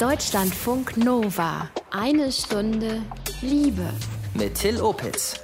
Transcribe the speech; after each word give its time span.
Deutschlandfunk 0.00 0.98
Nova. 0.98 1.70
Eine 1.90 2.30
Stunde 2.30 3.00
Liebe. 3.40 3.88
Mit 4.34 4.56
Till 4.56 4.78
Opitz. 4.78 5.40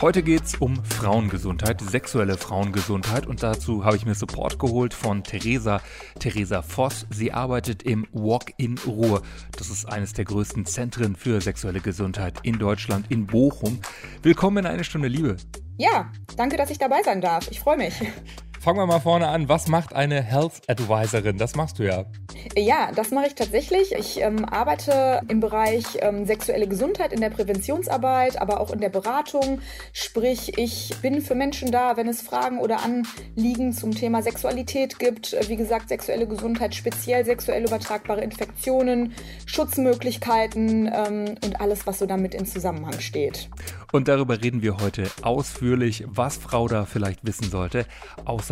Heute 0.00 0.24
geht 0.24 0.42
es 0.42 0.56
um 0.56 0.84
Frauengesundheit, 0.84 1.80
sexuelle 1.80 2.36
Frauengesundheit 2.36 3.28
und 3.28 3.44
dazu 3.44 3.84
habe 3.84 3.96
ich 3.96 4.04
mir 4.04 4.16
Support 4.16 4.58
geholt 4.58 4.92
von 4.92 5.22
Theresa, 5.22 5.80
Theresa 6.18 6.62
Voss. 6.62 7.06
Sie 7.10 7.30
arbeitet 7.30 7.84
im 7.84 8.08
Walk 8.10 8.54
in 8.56 8.76
Ruhr. 8.84 9.22
Das 9.56 9.70
ist 9.70 9.84
eines 9.84 10.12
der 10.14 10.24
größten 10.24 10.66
Zentren 10.66 11.14
für 11.14 11.40
sexuelle 11.40 11.80
Gesundheit 11.80 12.40
in 12.42 12.58
Deutschland, 12.58 13.06
in 13.08 13.28
Bochum. 13.28 13.78
Willkommen 14.20 14.58
in 14.58 14.66
eine 14.66 14.82
Stunde 14.82 15.06
Liebe. 15.06 15.36
Ja, 15.78 16.10
danke, 16.36 16.56
dass 16.56 16.70
ich 16.70 16.78
dabei 16.78 17.02
sein 17.04 17.20
darf. 17.20 17.48
Ich 17.52 17.60
freue 17.60 17.76
mich. 17.76 17.94
Fangen 18.66 18.80
wir 18.80 18.86
mal 18.86 18.98
vorne 18.98 19.28
an. 19.28 19.48
Was 19.48 19.68
macht 19.68 19.94
eine 19.94 20.20
Health 20.20 20.62
Advisorin? 20.66 21.38
Das 21.38 21.54
machst 21.54 21.78
du 21.78 21.84
ja. 21.84 22.04
Ja, 22.56 22.90
das 22.92 23.12
mache 23.12 23.28
ich 23.28 23.36
tatsächlich. 23.36 23.92
Ich 23.92 24.20
ähm, 24.20 24.44
arbeite 24.44 25.20
im 25.28 25.38
Bereich 25.38 25.84
ähm, 26.00 26.26
sexuelle 26.26 26.66
Gesundheit 26.66 27.12
in 27.12 27.20
der 27.20 27.30
Präventionsarbeit, 27.30 28.40
aber 28.40 28.60
auch 28.60 28.72
in 28.72 28.80
der 28.80 28.88
Beratung. 28.88 29.60
Sprich, 29.92 30.58
ich 30.58 30.96
bin 31.00 31.22
für 31.22 31.36
Menschen 31.36 31.70
da, 31.70 31.96
wenn 31.96 32.08
es 32.08 32.22
Fragen 32.22 32.58
oder 32.58 32.80
Anliegen 32.82 33.72
zum 33.72 33.92
Thema 33.92 34.20
Sexualität 34.20 34.98
gibt. 34.98 35.36
Wie 35.48 35.56
gesagt, 35.56 35.88
sexuelle 35.88 36.26
Gesundheit, 36.26 36.74
speziell 36.74 37.24
sexuell 37.24 37.64
übertragbare 37.64 38.22
Infektionen, 38.22 39.14
Schutzmöglichkeiten 39.46 40.90
ähm, 40.92 41.36
und 41.44 41.60
alles, 41.60 41.86
was 41.86 42.00
so 42.00 42.06
damit 42.06 42.34
in 42.34 42.46
Zusammenhang 42.46 42.98
steht. 42.98 43.48
Und 43.92 44.08
darüber 44.08 44.42
reden 44.42 44.62
wir 44.62 44.78
heute 44.78 45.08
ausführlich, 45.22 46.04
was 46.08 46.36
Frau 46.36 46.66
da 46.66 46.84
vielleicht 46.84 47.24
wissen 47.24 47.48
sollte. 47.48 47.86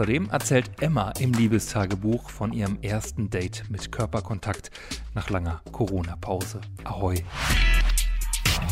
Außerdem 0.04 0.28
erzählt 0.28 0.70
Emma 0.82 1.14
im 1.18 1.32
Liebestagebuch 1.32 2.28
von 2.28 2.52
ihrem 2.52 2.76
ersten 2.82 3.30
Date 3.30 3.64
mit 3.70 3.90
Körperkontakt 3.90 4.70
nach 5.14 5.30
langer 5.30 5.62
Corona-Pause. 5.72 6.60
Ahoi! 6.84 7.24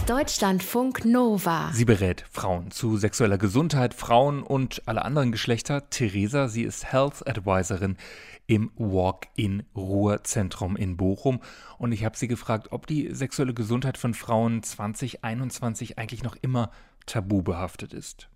Deutschlandfunk 0.07 1.07
Nova. 1.07 1.71
Sie 1.73 1.87
berät 1.87 2.27
Frauen 2.31 2.71
zu 2.71 2.99
sexueller 2.99 3.39
Gesundheit, 3.39 3.95
Frauen 3.95 4.43
und 4.43 4.83
alle 4.85 5.07
anderen 5.07 5.33
Geschlechter. 5.33 5.89
Theresa, 5.89 6.49
sie 6.49 6.65
ist 6.65 6.93
Health 6.93 7.27
Advisorin 7.27 7.97
im 8.47 8.71
Walk-in-Ruhr-Zentrum 8.77 10.77
in 10.77 10.99
Bochum. 10.99 11.41
Und 11.79 11.93
ich 11.93 12.05
habe 12.05 12.19
sie 12.19 12.29
gefragt, 12.29 12.73
ob 12.73 12.87
die 12.87 13.15
sexuelle 13.15 13.55
Gesundheit 13.55 13.97
von 13.97 14.13
Frauen 14.13 14.63
2021 14.63 15.99
eigentlich 15.99 16.25
noch 16.25 16.37
immer 16.43 16.71
tabu 17.07 17.43
behaftet 17.43 17.93
ist. 17.93 18.29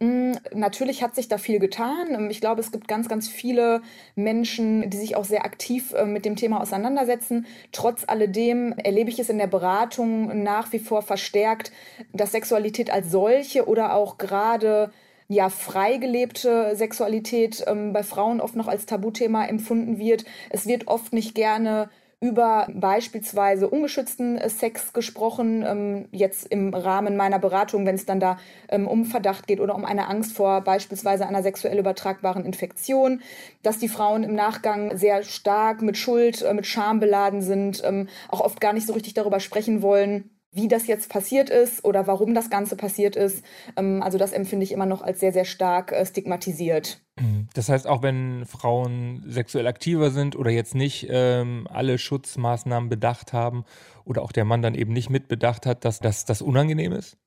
Mm, 0.00 0.32
natürlich 0.52 1.02
hat 1.02 1.14
sich 1.14 1.28
da 1.28 1.38
viel 1.38 1.58
getan. 1.58 2.08
Ähm, 2.12 2.30
ich 2.30 2.40
glaube, 2.40 2.60
es 2.60 2.72
gibt 2.72 2.88
ganz, 2.88 3.08
ganz 3.08 3.28
viele 3.28 3.82
Menschen, 4.14 4.90
die 4.90 4.96
sich 4.96 5.16
auch 5.16 5.24
sehr 5.24 5.44
aktiv 5.44 5.92
äh, 5.92 6.04
mit 6.04 6.24
dem 6.24 6.36
Thema 6.36 6.60
auseinandersetzen. 6.60 7.46
Trotz 7.72 8.04
alledem 8.06 8.72
erlebe 8.72 9.10
ich 9.10 9.18
es 9.18 9.28
in 9.28 9.38
der 9.38 9.46
Beratung 9.46 10.42
nach 10.42 10.72
wie 10.72 10.78
vor 10.78 11.02
verstärkt, 11.02 11.72
dass 12.12 12.32
Sexualität 12.32 12.90
als 12.90 13.10
solche 13.10 13.66
oder 13.66 13.94
auch 13.94 14.18
gerade 14.18 14.90
ja, 15.28 15.48
freigelebte 15.48 16.76
Sexualität 16.76 17.64
ähm, 17.66 17.92
bei 17.92 18.02
Frauen 18.02 18.40
oft 18.40 18.54
noch 18.54 18.68
als 18.68 18.86
Tabuthema 18.86 19.44
empfunden 19.46 19.98
wird. 19.98 20.24
Es 20.50 20.66
wird 20.66 20.86
oft 20.86 21.12
nicht 21.12 21.34
gerne 21.34 21.88
über 22.20 22.66
beispielsweise 22.72 23.68
ungeschützten 23.68 24.38
äh, 24.38 24.48
Sex 24.48 24.92
gesprochen, 24.94 25.62
ähm, 25.66 26.08
jetzt 26.12 26.46
im 26.46 26.72
Rahmen 26.72 27.16
meiner 27.16 27.38
Beratung, 27.38 27.84
wenn 27.84 27.94
es 27.94 28.06
dann 28.06 28.20
da 28.20 28.38
ähm, 28.68 28.88
um 28.88 29.04
Verdacht 29.04 29.46
geht 29.46 29.60
oder 29.60 29.74
um 29.74 29.84
eine 29.84 30.08
Angst 30.08 30.32
vor 30.32 30.62
beispielsweise 30.62 31.26
einer 31.26 31.42
sexuell 31.42 31.78
übertragbaren 31.78 32.44
Infektion, 32.44 33.20
dass 33.62 33.78
die 33.78 33.88
Frauen 33.88 34.22
im 34.22 34.34
Nachgang 34.34 34.96
sehr 34.96 35.22
stark 35.24 35.82
mit 35.82 35.98
Schuld, 35.98 36.40
äh, 36.42 36.54
mit 36.54 36.66
Scham 36.66 37.00
beladen 37.00 37.42
sind, 37.42 37.82
ähm, 37.84 38.08
auch 38.28 38.40
oft 38.40 38.60
gar 38.60 38.72
nicht 38.72 38.86
so 38.86 38.94
richtig 38.94 39.12
darüber 39.12 39.40
sprechen 39.40 39.82
wollen 39.82 40.30
wie 40.56 40.68
das 40.68 40.86
jetzt 40.86 41.10
passiert 41.10 41.50
ist 41.50 41.84
oder 41.84 42.06
warum 42.06 42.34
das 42.34 42.50
Ganze 42.50 42.76
passiert 42.76 43.14
ist. 43.14 43.44
Ähm, 43.76 44.02
also 44.02 44.18
das 44.18 44.32
empfinde 44.32 44.64
ich 44.64 44.72
immer 44.72 44.86
noch 44.86 45.02
als 45.02 45.20
sehr, 45.20 45.32
sehr 45.32 45.44
stark 45.44 45.92
äh, 45.92 46.04
stigmatisiert. 46.04 47.00
Mhm. 47.20 47.48
Das 47.54 47.68
heißt, 47.68 47.86
auch 47.86 48.02
wenn 48.02 48.44
Frauen 48.46 49.22
sexuell 49.28 49.66
aktiver 49.66 50.10
sind 50.10 50.34
oder 50.34 50.50
jetzt 50.50 50.74
nicht 50.74 51.06
ähm, 51.10 51.68
alle 51.70 51.98
Schutzmaßnahmen 51.98 52.88
bedacht 52.88 53.32
haben 53.32 53.64
oder 54.04 54.22
auch 54.22 54.32
der 54.32 54.44
Mann 54.44 54.62
dann 54.62 54.74
eben 54.74 54.92
nicht 54.92 55.10
mitbedacht 55.10 55.66
hat, 55.66 55.84
dass 55.84 56.00
das 56.00 56.42
unangenehm 56.42 56.92
ist? 56.92 57.18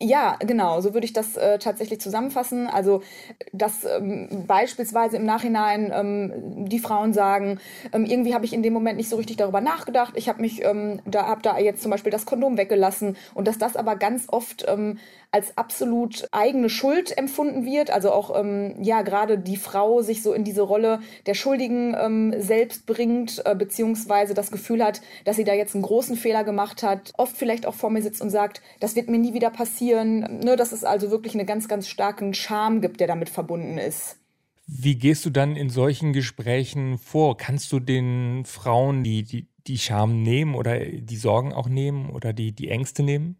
Ja, 0.00 0.36
genau, 0.40 0.80
so 0.80 0.94
würde 0.94 1.04
ich 1.04 1.12
das 1.12 1.36
äh, 1.36 1.58
tatsächlich 1.58 2.00
zusammenfassen. 2.00 2.68
Also, 2.68 3.02
dass 3.52 3.84
ähm, 3.84 4.44
beispielsweise 4.46 5.16
im 5.16 5.24
Nachhinein 5.24 5.92
ähm, 5.94 6.66
die 6.68 6.78
Frauen 6.78 7.12
sagen, 7.12 7.58
ähm, 7.92 8.04
irgendwie 8.04 8.34
habe 8.34 8.44
ich 8.44 8.52
in 8.52 8.62
dem 8.62 8.72
Moment 8.72 8.96
nicht 8.96 9.08
so 9.08 9.16
richtig 9.16 9.36
darüber 9.36 9.60
nachgedacht. 9.60 10.14
Ich 10.16 10.28
habe 10.28 10.40
mich 10.40 10.64
ähm, 10.64 11.00
da 11.04 11.26
habe 11.26 11.42
da 11.42 11.58
jetzt 11.58 11.82
zum 11.82 11.90
Beispiel 11.90 12.12
das 12.12 12.26
Kondom 12.26 12.56
weggelassen 12.56 13.16
und 13.34 13.48
dass 13.48 13.58
das 13.58 13.76
aber 13.76 13.96
ganz 13.96 14.26
oft 14.28 14.64
ähm, 14.68 14.98
als 15.30 15.58
absolut 15.58 16.26
eigene 16.32 16.70
Schuld 16.70 17.16
empfunden 17.16 17.66
wird. 17.66 17.90
Also 17.90 18.10
auch, 18.10 18.38
ähm, 18.38 18.76
ja, 18.82 19.02
gerade 19.02 19.38
die 19.38 19.56
Frau 19.56 20.00
sich 20.00 20.22
so 20.22 20.32
in 20.32 20.44
diese 20.44 20.62
Rolle 20.62 21.00
der 21.26 21.34
Schuldigen 21.34 21.94
ähm, 21.98 22.34
selbst 22.38 22.86
bringt, 22.86 23.42
äh, 23.44 23.54
beziehungsweise 23.54 24.32
das 24.34 24.50
Gefühl 24.50 24.82
hat, 24.82 25.02
dass 25.24 25.36
sie 25.36 25.44
da 25.44 25.52
jetzt 25.52 25.74
einen 25.74 25.82
großen 25.82 26.16
Fehler 26.16 26.44
gemacht 26.44 26.82
hat. 26.82 27.12
Oft 27.18 27.36
vielleicht 27.36 27.66
auch 27.66 27.74
vor 27.74 27.90
mir 27.90 28.02
sitzt 28.02 28.22
und 28.22 28.30
sagt, 28.30 28.62
das 28.80 28.96
wird 28.96 29.08
mir 29.08 29.18
nie 29.18 29.34
wieder 29.34 29.50
passieren. 29.50 30.40
Ne, 30.42 30.56
dass 30.56 30.72
es 30.72 30.84
also 30.84 31.10
wirklich 31.10 31.34
einen 31.34 31.46
ganz, 31.46 31.68
ganz 31.68 31.88
starken 31.88 32.32
Charme 32.32 32.80
gibt, 32.80 33.00
der 33.00 33.06
damit 33.06 33.28
verbunden 33.28 33.76
ist. 33.78 34.16
Wie 34.66 34.96
gehst 34.96 35.24
du 35.24 35.30
dann 35.30 35.56
in 35.56 35.70
solchen 35.70 36.12
Gesprächen 36.12 36.98
vor? 36.98 37.36
Kannst 37.36 37.72
du 37.72 37.80
den 37.80 38.44
Frauen 38.44 39.02
die, 39.02 39.22
die, 39.22 39.48
die 39.66 39.78
Scham 39.78 40.22
nehmen 40.22 40.54
oder 40.54 40.78
die 40.78 41.16
Sorgen 41.16 41.52
auch 41.52 41.68
nehmen 41.68 42.10
oder 42.10 42.32
die, 42.32 42.52
die 42.52 42.68
Ängste 42.68 43.02
nehmen? 43.02 43.38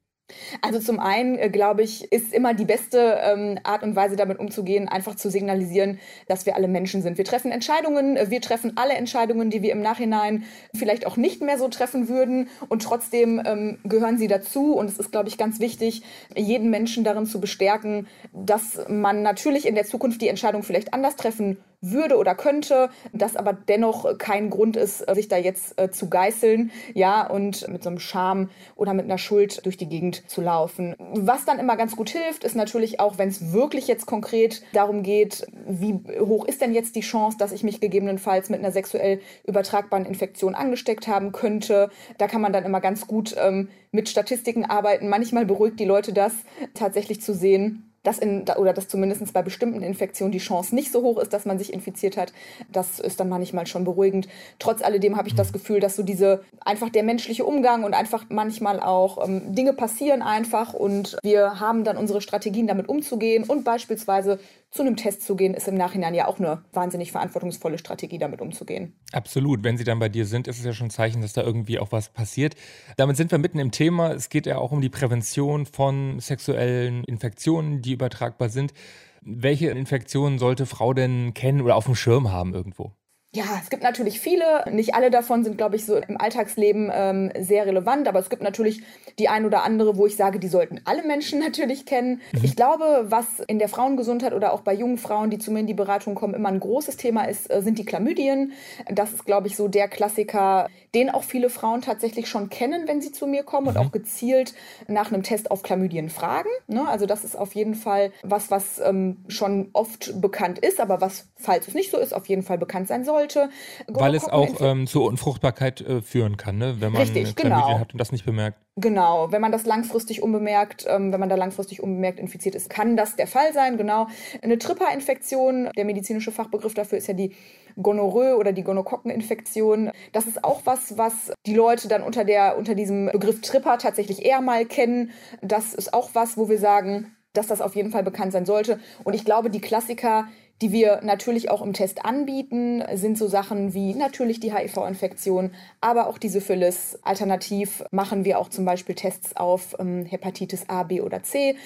Also 0.61 0.79
zum 0.79 1.01
einen, 1.01 1.39
äh, 1.39 1.49
glaube 1.49 1.83
ich, 1.83 2.13
ist 2.13 2.35
immer 2.35 2.55
die 2.55 2.65
beste 2.65 3.19
ähm, 3.23 3.59
Art 3.63 3.83
und 3.83 3.97
Weise 3.97 4.17
damit 4.17 4.39
umzugehen, 4.39 4.89
einfach 4.89 5.15
zu 5.15 5.31
signalisieren, 5.31 5.99
dass 6.27 6.45
wir 6.45 6.55
alle 6.55 6.69
Menschen 6.69 7.03
sind. 7.03 7.17
Wir 7.17 7.25
treffen 7.25 7.51
Entscheidungen, 7.51 8.17
äh, 8.17 8.31
wir 8.31 8.41
treffen 8.41 8.77
alle 8.77 8.95
Entscheidungen, 8.95 9.51
die 9.51 9.63
wir 9.63 9.73
im 9.73 9.81
Nachhinein 9.81 10.45
vielleicht 10.75 11.07
auch 11.07 11.17
nicht 11.17 11.41
mehr 11.41 11.59
so 11.59 11.69
treffen 11.69 12.09
würden 12.09 12.49
und 12.69 12.83
trotzdem 12.83 13.41
ähm, 13.45 13.79
gehören 13.85 14.19
sie 14.19 14.29
dazu 14.29 14.75
und 14.75 14.87
es 14.87 14.99
ist, 14.99 15.13
glaube 15.13 15.29
ich, 15.29 15.39
ganz 15.39 15.61
wichtig, 15.61 16.03
jeden 16.37 16.71
Menschen 16.71 17.05
darin 17.05 17.27
zu 17.27 17.41
bestärken, 17.41 18.07
dass 18.33 18.81
man 18.89 19.23
natürlich 19.23 19.67
in 19.67 19.75
der 19.75 19.85
Zukunft 19.85 20.21
die 20.21 20.29
Entscheidung 20.29 20.63
vielleicht 20.63 20.93
anders 20.93 21.17
treffen 21.17 21.59
würde 21.81 22.17
oder 22.17 22.35
könnte, 22.35 22.91
das 23.13 23.37
aber 23.37 23.53
dennoch 23.53 24.19
kein 24.19 24.51
Grund 24.51 24.77
ist, 24.77 24.99
sich 25.15 25.29
da 25.29 25.37
jetzt 25.37 25.81
äh, 25.81 25.91
zu 25.91 26.09
geißeln, 26.09 26.71
ja, 26.95 27.27
und 27.27 27.69
mit 27.69 27.83
so 27.83 27.91
einem 27.91 27.99
Scham 27.99 28.51
oder 28.75 28.95
mit 28.95 29.05
einer 29.05 29.19
Schuld 29.19 29.65
durch 29.65 29.77
die 29.77 29.89
Gegend 29.89 30.29
zu 30.29 30.41
laufen. 30.41 30.97
Was 30.99 31.45
dann 31.45 31.59
immer 31.59 31.77
ganz 31.77 31.97
gut 31.97 32.11
hilft, 32.11 32.45
ist 32.45 32.57
natürlich 32.57 33.01
auch, 33.01 33.19
wenn 33.19 33.29
es 33.29 33.53
wirklich 33.53 33.87
jetzt 33.87 34.07
konkret 34.07 34.63
darum 34.73 35.03
geht, 35.03 35.47
wie 35.67 36.01
hoch 36.21 36.45
ist 36.47 36.61
denn 36.61 36.75
jetzt 36.75 36.97
die 36.97 37.01
Chance, 37.01 37.39
dass 37.39 37.53
ich 37.53 37.63
mich 37.63 37.81
gegebenenfalls 37.81 38.51
mit 38.51 38.59
einer 38.59 38.73
sexuell 38.73 39.21
übertragbaren 39.47 40.07
Infektion 40.07 40.55
angesteckt 40.55 41.07
haben 41.07 41.33
könnte. 41.33 41.91
Da 42.19 42.27
kann 42.27 42.41
man 42.41 42.53
dann 42.53 42.65
immer 42.65 42.81
ganz 42.81 43.07
gut 43.07 43.37
ähm, 43.39 43.69
mit 43.93 44.09
Statistiken 44.09 44.65
arbeiten. 44.65 45.09
Manchmal 45.09 45.47
beruhigt 45.47 45.79
die 45.81 45.85
Leute 45.85 46.13
das, 46.13 46.33
tatsächlich 46.75 47.21
zu 47.21 47.35
sehen, 47.35 47.88
dass 48.03 48.19
in, 48.19 48.45
oder 48.57 48.73
dass 48.73 48.89
zumindest 48.89 49.33
bei 49.33 49.43
bestimmten 49.43 49.83
Infektionen 49.83 50.33
die 50.33 50.39
Chance 50.39 50.75
nicht 50.75 50.93
so 50.93 51.03
hoch 51.03 51.19
ist, 51.19 51.33
dass 51.33 51.45
man 51.45 51.59
sich 51.59 51.73
infiziert 51.73 52.17
hat. 52.17 52.33
Das 52.71 53.01
ist 53.01 53.21
dann 53.21 53.29
manchmal 53.29 53.67
schon 53.67 53.85
beruhigend. 53.85 54.29
Trotz 54.59 54.83
alledem 54.83 55.17
habe 55.17 55.29
ich 55.29 55.35
das 55.35 55.53
Gefühl, 55.53 55.81
dass 55.81 55.97
so 55.97 56.03
diese 56.03 56.43
einfach 56.65 56.91
der 56.91 57.03
menschliche 57.03 57.45
Umgang 57.45 57.85
und 57.85 57.95
einfach 57.95 58.27
manchmal 58.29 58.81
auch 58.81 59.27
ähm, 59.27 59.55
Dinge 59.55 59.73
passieren 59.73 60.23
einfach 60.23 60.75
und 60.75 61.17
wir 61.23 61.61
haben 61.61 61.85
dann 61.85 61.97
unsere 61.97 62.21
Strategien 62.21 62.67
damit 62.67 62.89
umzugehen 62.89 63.45
und 63.45 63.65
beispielsweise 63.65 64.39
zu 64.71 64.83
einem 64.83 64.97
Test 64.97 65.23
zu 65.23 65.35
gehen, 65.35 65.55
ist 65.55 65.67
im 65.67 65.77
Nachhinein 65.77 66.15
ja 66.15 66.27
auch 66.27 66.39
eine 66.39 66.63
wahnsinnig 66.73 67.13
verantwortungsvolle 67.13 67.79
Strategie, 67.79 68.19
damit 68.19 68.41
umzugehen. 68.41 68.95
Absolut. 69.13 69.65
Wenn 69.65 69.79
sie 69.79 69.85
dann 69.85 69.99
bei 69.99 70.09
dir 70.09 70.27
sind, 70.27 70.47
ist 70.47 70.59
es 70.59 70.65
ja 70.65 70.73
schon 70.73 70.89
ein 70.89 70.91
Zeichen, 70.91 71.23
dass 71.23 71.33
da 71.33 71.43
irgendwie 71.43 71.79
auch 71.79 71.91
was 71.91 72.11
passiert. 72.11 72.55
Damit 72.97 73.17
sind 73.17 73.31
wir 73.31 73.39
mitten 73.39 73.59
im 73.59 73.71
Thema. 73.71 74.13
Es 74.13 74.29
geht 74.29 74.47
ja 74.47 74.59
auch 74.59 74.73
um 74.73 74.81
die 74.81 74.91
Prävention 74.91 75.65
von 75.65 76.21
sexuellen 76.21 77.05
Infektionen, 77.05 77.81
die 77.81 77.93
übertragbar 77.93 78.51
sind. 78.51 78.75
Welche 79.23 79.71
Infektionen 79.71 80.39
sollte 80.39 80.67
Frau 80.67 80.93
denn 80.93 81.33
kennen 81.35 81.63
oder 81.63 81.77
auf 81.77 81.87
dem 81.87 81.95
Schirm 81.95 82.31
haben 82.31 82.55
irgendwo? 82.55 82.93
Ja, 83.39 83.61
es 83.63 83.71
gibt 83.71 83.85
natürlich 83.85 84.19
viele. 84.19 84.65
Nicht 84.69 84.97
alle 84.97 85.13
davon 85.13 85.45
sind, 85.45 85.57
glaube 85.57 85.77
ich, 85.77 85.87
so 85.87 85.95
im 85.95 86.21
Alltagsleben 86.21 86.91
ähm, 86.93 87.31
sehr 87.39 87.67
relevant. 87.67 88.09
Aber 88.09 88.19
es 88.19 88.31
gibt 88.31 88.43
natürlich 88.43 88.83
die 89.21 89.29
ein 89.29 89.45
oder 89.47 89.63
andere, 89.63 89.97
wo 89.97 90.07
ich 90.07 90.17
sage, 90.17 90.41
die 90.41 90.49
sollten 90.49 90.81
alle 90.87 91.05
Menschen 91.05 91.39
natürlich 91.49 91.87
kennen. 91.87 92.21
Mhm. 92.33 92.41
Ich 92.43 92.57
glaube, 92.57 93.07
was 93.09 93.39
in 93.47 93.61
der 93.61 93.69
Frauengesundheit 93.69 94.33
oder 94.33 94.53
auch 94.53 94.63
bei 94.63 94.75
jungen 94.75 94.99
Frauen, 94.99 95.31
die 95.31 95.39
zu 95.39 95.53
mir 95.53 95.61
in 95.61 95.69
die 95.69 95.75
Beratung 95.75 96.17
kommen, 96.17 96.35
immer 96.35 96.49
ein 96.49 96.59
großes 96.59 96.97
Thema 96.97 97.29
ist, 97.29 97.49
äh, 97.49 97.63
sind 97.63 97.79
die 97.79 97.85
Chlamydien. 97.85 98.55
Das 98.91 99.13
ist, 99.13 99.25
glaube 99.25 99.47
ich, 99.47 99.55
so 99.55 99.69
der 99.69 99.87
Klassiker, 99.87 100.69
den 100.97 101.09
auch 101.09 101.23
viele 101.23 101.49
Frauen 101.49 101.81
tatsächlich 101.81 102.29
schon 102.29 102.49
kennen, 102.49 102.89
wenn 102.89 103.01
sie 103.01 103.13
zu 103.13 103.29
mir 103.29 103.45
kommen 103.45 103.69
mhm. 103.69 103.77
und 103.77 103.79
auch 103.79 103.93
gezielt 103.93 104.53
nach 104.89 105.13
einem 105.13 105.23
Test 105.23 105.53
auf 105.53 105.63
Chlamydien 105.63 106.09
fragen. 106.09 106.51
Ne? 106.67 106.89
Also 106.89 107.07
das 107.07 107.23
ist 107.23 107.39
auf 107.39 107.55
jeden 107.55 107.77
Fall 107.77 108.11
was, 108.25 108.51
was 108.51 108.81
ähm, 108.81 109.19
schon 109.29 109.69
oft 109.75 110.21
bekannt 110.21 110.59
ist, 110.59 110.81
aber 110.81 111.01
was, 111.01 111.29
falls 111.37 111.69
es 111.69 111.75
nicht 111.75 111.93
so 111.93 111.99
ist, 111.99 112.13
auf 112.13 112.27
jeden 112.27 112.43
Fall 112.43 112.59
bekannt 112.59 112.89
sein 112.89 113.05
sollte. 113.33 113.51
Weil 113.87 114.15
es 114.15 114.25
auch 114.25 114.61
ähm, 114.61 114.87
zur 114.87 115.07
Unfruchtbarkeit 115.07 115.81
äh, 115.81 116.03
führen 116.03 116.37
kann, 116.37 116.59
ne? 116.59 116.77
wenn 116.81 116.93
man 116.93 117.03
Richtig, 117.03 117.37
genau. 117.37 117.79
hat 117.79 117.93
und 117.93 117.99
das 117.99 118.13
nicht 118.13 118.25
bemerkt. 118.25 118.59
Genau, 118.77 119.33
wenn 119.33 119.41
man 119.41 119.51
das 119.51 119.67
langfristig 119.67 120.23
unbemerkt, 120.23 120.87
ähm, 120.89 121.13
wenn 121.13 121.21
man 121.21 121.29
da 121.29 121.35
langfristig 121.35 121.83
unbemerkt 121.83 122.21
infiziert 122.21 122.55
ist, 122.55 122.71
kann 122.71 122.97
das 122.97 123.17
der 123.17 123.27
Fall 123.27 123.53
sein. 123.53 123.77
Genau. 123.77 124.07
Eine 124.41 124.59
Tripper-Infektion, 124.59 125.71
der 125.77 125.85
medizinische 125.85 126.31
Fachbegriff 126.31 126.75
dafür 126.75 126.99
ist 126.99 127.09
ja 127.09 127.15
die 127.15 127.35
Gonorrhoe 127.81 128.37
oder 128.37 128.53
die 128.53 128.63
Gonokokkeninfektion. 128.63 129.91
Das 130.13 130.27
ist 130.27 130.45
auch 130.45 130.63
was, 130.65 130.97
was 130.97 131.33
die 131.47 131.55
Leute 131.55 131.89
dann 131.89 132.03
unter, 132.03 132.25
der, 132.25 132.57
unter 132.57 132.75
diesem 132.75 133.07
Begriff 133.07 133.41
Tripper 133.41 133.79
tatsächlich 133.79 134.25
eher 134.25 134.41
mal 134.41 134.65
kennen. 134.65 135.11
Das 135.43 135.75
ist 135.75 135.93
auch 135.93 136.11
was, 136.13 136.37
wo 136.37 136.49
wir 136.49 136.59
sagen, 136.59 137.17
dass 137.33 137.47
das 137.47 137.61
auf 137.61 137.77
jeden 137.77 137.91
Fall 137.91 138.03
bekannt 138.03 138.33
sein 138.33 138.47
sollte. 138.47 138.81
Und 139.05 139.15
ich 139.15 139.25
glaube, 139.25 139.51
die 139.51 139.61
Klassiker, 139.61 140.27
die 140.61 140.73
wir 140.73 141.01
natürlich 141.03 141.51
auch 141.51 141.63
im 141.63 141.73
Test 141.73 142.05
anbieten, 142.05 142.83
sind 142.95 143.17
so 143.17 143.29
Sachen 143.29 143.75
wie 143.75 143.95
natürlich 143.95 144.41
die 144.41 144.53
HIV-Infektion, 144.53 145.53
aber 145.81 146.09
auch 146.09 146.19
die 146.19 146.29
Syphilis. 146.29 146.99
Alternativ 147.03 147.85
machen 147.91 148.25
wir 148.25 148.39
auch 148.39 148.49
zum 148.49 148.65
Beispiel 148.65 148.95
Tests 148.95 149.37
auf 149.37 149.77
ähm, 149.79 150.05
Hepatitis 150.05 150.69
A, 150.69 150.83
B 150.83 151.01
oder 151.01 151.23
C. 151.23 151.57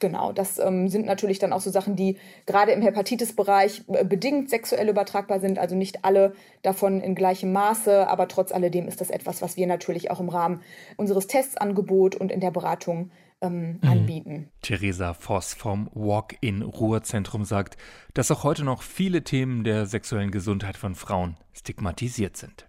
Genau, 0.00 0.32
das 0.32 0.58
ähm, 0.58 0.88
sind 0.88 1.06
natürlich 1.06 1.38
dann 1.38 1.52
auch 1.52 1.60
so 1.60 1.70
Sachen, 1.70 1.94
die 1.94 2.16
gerade 2.46 2.72
im 2.72 2.80
Hepatitis-Bereich 2.80 3.84
äh, 3.88 4.04
bedingt 4.04 4.48
sexuell 4.48 4.88
übertragbar 4.88 5.40
sind, 5.40 5.58
also 5.58 5.76
nicht 5.76 6.04
alle 6.04 6.32
davon 6.62 7.00
in 7.02 7.14
gleichem 7.14 7.52
Maße, 7.52 8.08
aber 8.08 8.26
trotz 8.26 8.50
alledem 8.50 8.88
ist 8.88 9.00
das 9.00 9.10
etwas, 9.10 9.42
was 9.42 9.56
wir 9.58 9.66
natürlich 9.66 10.10
auch 10.10 10.18
im 10.18 10.30
Rahmen 10.30 10.62
unseres 10.96 11.26
Testangebot 11.26 12.16
und 12.16 12.32
in 12.32 12.40
der 12.40 12.50
Beratung 12.50 13.10
ähm, 13.42 13.78
mhm. 13.82 13.88
anbieten. 13.88 14.48
Theresa 14.62 15.12
Voss 15.12 15.52
vom 15.52 15.90
Walk-in-Ruhrzentrum 15.94 17.44
sagt, 17.44 17.76
dass 18.14 18.30
auch 18.30 18.42
heute 18.42 18.64
noch 18.64 18.82
viele 18.82 19.22
Themen 19.22 19.64
der 19.64 19.84
sexuellen 19.84 20.30
Gesundheit 20.30 20.78
von 20.78 20.94
Frauen 20.94 21.36
stigmatisiert 21.52 22.38
sind. 22.38 22.66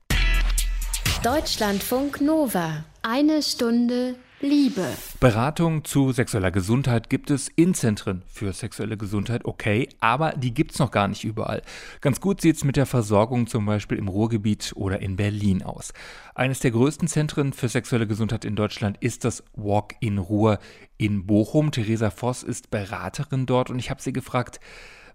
Deutschlandfunk 1.24 2.20
Nova. 2.20 2.84
Eine 3.04 3.42
Stunde 3.42 4.16
Liebe. 4.42 4.88
Beratung 5.20 5.84
zu 5.84 6.12
sexueller 6.12 6.50
Gesundheit 6.50 7.12
gibt 7.12 7.30
es 7.30 7.48
in 7.48 7.76
Zentren 7.76 8.24
für 8.28 8.52
sexuelle 8.54 8.98
Gesundheit, 8.98 9.46
okay, 9.46 9.88
aber 10.00 10.32
die 10.32 10.52
gibt 10.52 10.72
es 10.72 10.80
noch 10.80 10.90
gar 10.90 11.08
nicht 11.08 11.24
überall. 11.24 11.62
Ganz 12.02 12.20
gut 12.20 12.42
sieht 12.42 12.56
es 12.56 12.64
mit 12.64 12.76
der 12.76 12.88
Versorgung 12.88 13.46
zum 13.46 13.68
Beispiel 13.68 14.00
im 14.00 14.08
Ruhrgebiet 14.08 14.74
oder 14.76 15.00
in 15.00 15.16
Berlin 15.16 15.62
aus. 15.62 15.94
Eines 16.34 16.60
der 16.60 16.72
größten 16.72 17.08
Zentren 17.08 17.54
für 17.54 17.70
sexuelle 17.70 18.08
Gesundheit 18.08 18.44
in 18.44 18.56
Deutschland 18.56 18.98
ist 19.00 19.26
das 19.26 19.44
Walk 19.54 19.94
in 20.00 20.18
Ruhr 20.18 20.58
in 20.98 21.28
Bochum. 21.28 21.72
Theresa 21.72 22.10
Voss 22.10 22.42
ist 22.42 22.72
Beraterin 22.72 23.46
dort 23.46 23.70
und 23.70 23.78
ich 23.78 23.92
habe 23.92 24.02
sie 24.02 24.12
gefragt, 24.12 24.60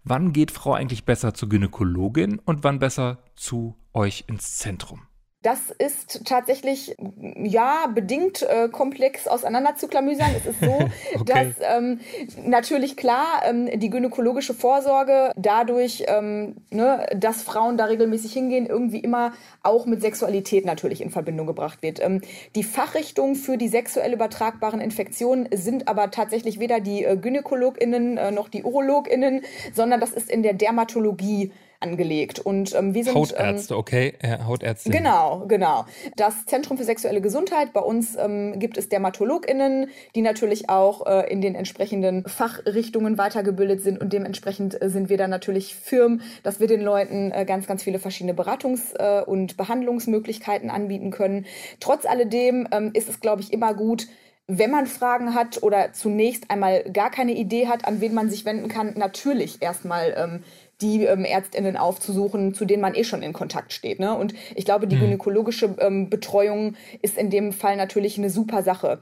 wann 0.05 0.32
geht 0.32 0.52
Frau 0.52 0.75
eigentlich 0.75 1.05
besser 1.05 1.34
zur 1.34 1.49
Gynäkologin 1.49 2.38
und 2.38 2.62
wann 2.62 2.78
besser 2.78 3.19
zu 3.34 3.76
euch 3.93 4.25
ins 4.28 4.56
Zentrum? 4.56 5.02
Das 5.43 5.71
ist 5.71 6.25
tatsächlich, 6.25 6.97
ja, 7.37 7.87
bedingt 7.94 8.43
äh, 8.43 8.69
komplex 8.69 9.29
auseinander 9.29 9.77
zu 9.77 9.87
klamüsern. 9.87 10.31
Es 10.37 10.47
ist 10.47 10.61
so, 10.61 10.73
okay. 11.21 11.25
dass 11.25 11.47
ähm, 11.61 12.00
natürlich 12.44 12.97
klar 12.97 13.43
ähm, 13.44 13.69
die 13.79 13.91
gynäkologische 13.91 14.55
Vorsorge 14.55 15.31
dadurch, 15.37 16.05
ähm, 16.09 16.56
ne, 16.71 17.06
dass 17.15 17.43
Frauen 17.43 17.77
da 17.77 17.85
regelmäßig 17.85 18.33
hingehen, 18.33 18.67
irgendwie 18.67 18.99
immer 18.99 19.35
auch 19.62 19.87
mit 19.87 20.00
Sexualität 20.00 20.65
natürlich 20.65 21.00
in 21.00 21.11
Verbindung 21.11 21.47
gebracht 21.47 21.81
wird. 21.81 22.03
Ähm, 22.03 22.23
die 22.56 22.65
Fachrichtungen 22.65 23.37
für 23.37 23.56
die 23.56 23.69
sexuell 23.69 24.15
übertragbaren 24.15 24.81
Infektionen 24.81 25.49
sind 25.53 25.87
aber 25.87 26.11
tatsächlich 26.11 26.59
weder 26.59 26.81
die 26.81 27.05
äh, 27.05 27.17
GynäkologInnen 27.17 28.17
äh, 28.17 28.31
noch 28.33 28.49
die 28.49 28.65
UrologInnen, 28.65 29.43
sondern 29.73 30.00
das 30.00 30.11
ist 30.11 30.29
in 30.29 30.43
der 30.43 30.55
Dermatologie 30.55 31.53
angelegt. 31.81 32.38
Und 32.38 32.75
ähm, 32.75 32.94
wir 32.94 33.05
sind 33.05 33.14
Hautärzte, 33.14 33.75
ähm, 33.75 33.81
okay, 33.81 34.14
äh, 34.20 34.38
Hautärzte. 34.44 34.90
Genau, 34.90 35.44
genau. 35.46 35.87
Das 36.17 36.46
Zentrum 36.46 36.78
für 36.78 36.84
sexuelle 36.84 37.20
Gesundheit. 37.20 37.73
Bei 37.73 37.81
uns 37.81 38.17
ähm, 38.17 38.58
gibt 38.58 38.78
es 38.78 38.88
DermatologInnen, 38.88 39.88
die 40.14 40.23
natürlich 40.23 40.69
auch 40.69 41.06
äh, 41.06 41.31
in 41.31 41.40
den 41.40 41.55
entsprechenden 41.55 42.25
Fachrichtungen 42.26 43.19
weitergebildet 43.19 43.82
sind 43.82 44.00
und 44.00 44.12
dementsprechend 44.12 44.81
äh, 44.81 44.90
sind 44.90 45.08
wir 45.08 45.17
dann 45.17 45.31
natürlich 45.31 45.75
firm, 45.75 46.20
dass 46.43 46.61
wir 46.61 46.67
den 46.67 46.81
Leuten 46.81 47.31
äh, 47.32 47.44
ganz, 47.44 47.67
ganz 47.67 47.82
viele 47.82 47.99
verschiedene 47.99 48.34
Beratungs- 48.34 48.94
äh, 48.96 49.23
und 49.25 49.56
Behandlungsmöglichkeiten 49.56 50.70
anbieten 50.70 51.11
können. 51.11 51.46
Trotz 51.81 52.06
alledem 52.06 52.69
ähm, 52.73 52.90
ist 52.94 53.08
es, 53.08 53.20
glaube 53.20 53.43
ich, 53.43 53.52
immer 53.52 53.75
gut, 53.75 54.06
wenn 54.49 54.70
man 54.70 54.87
Fragen 54.87 55.34
hat 55.34 55.62
oder 55.62 55.93
zunächst 55.93 56.50
einmal 56.50 56.84
gar 56.84 57.11
keine 57.11 57.32
Idee 57.32 57.67
hat, 57.67 57.87
an 57.87 58.00
wen 58.00 58.14
man 58.14 58.31
sich 58.31 58.44
wenden 58.44 58.69
kann, 58.69 58.94
natürlich 58.96 59.61
erstmal 59.61 60.14
ähm, 60.17 60.44
die 60.81 61.05
ähm, 61.05 61.25
Ärztinnen 61.25 61.76
aufzusuchen, 61.76 62.55
zu 62.55 62.64
denen 62.64 62.82
man 62.82 62.94
eh 62.94 63.05
schon 63.05 63.23
in 63.23 63.32
Kontakt 63.32 63.73
steht. 63.73 63.99
Ne? 63.99 64.17
Und 64.17 64.34
ich 64.55 64.64
glaube, 64.64 64.87
die 64.87 64.96
mhm. 64.96 65.00
gynäkologische 65.00 65.75
ähm, 65.78 66.11
Betreuung 66.11 66.75
ist 67.02 67.17
in 67.17 67.31
dem 67.31 67.52
Fall 67.52 67.76
natürlich 67.76 68.19
eine 68.19 68.31
super 68.31 68.62
Sache. 68.62 69.00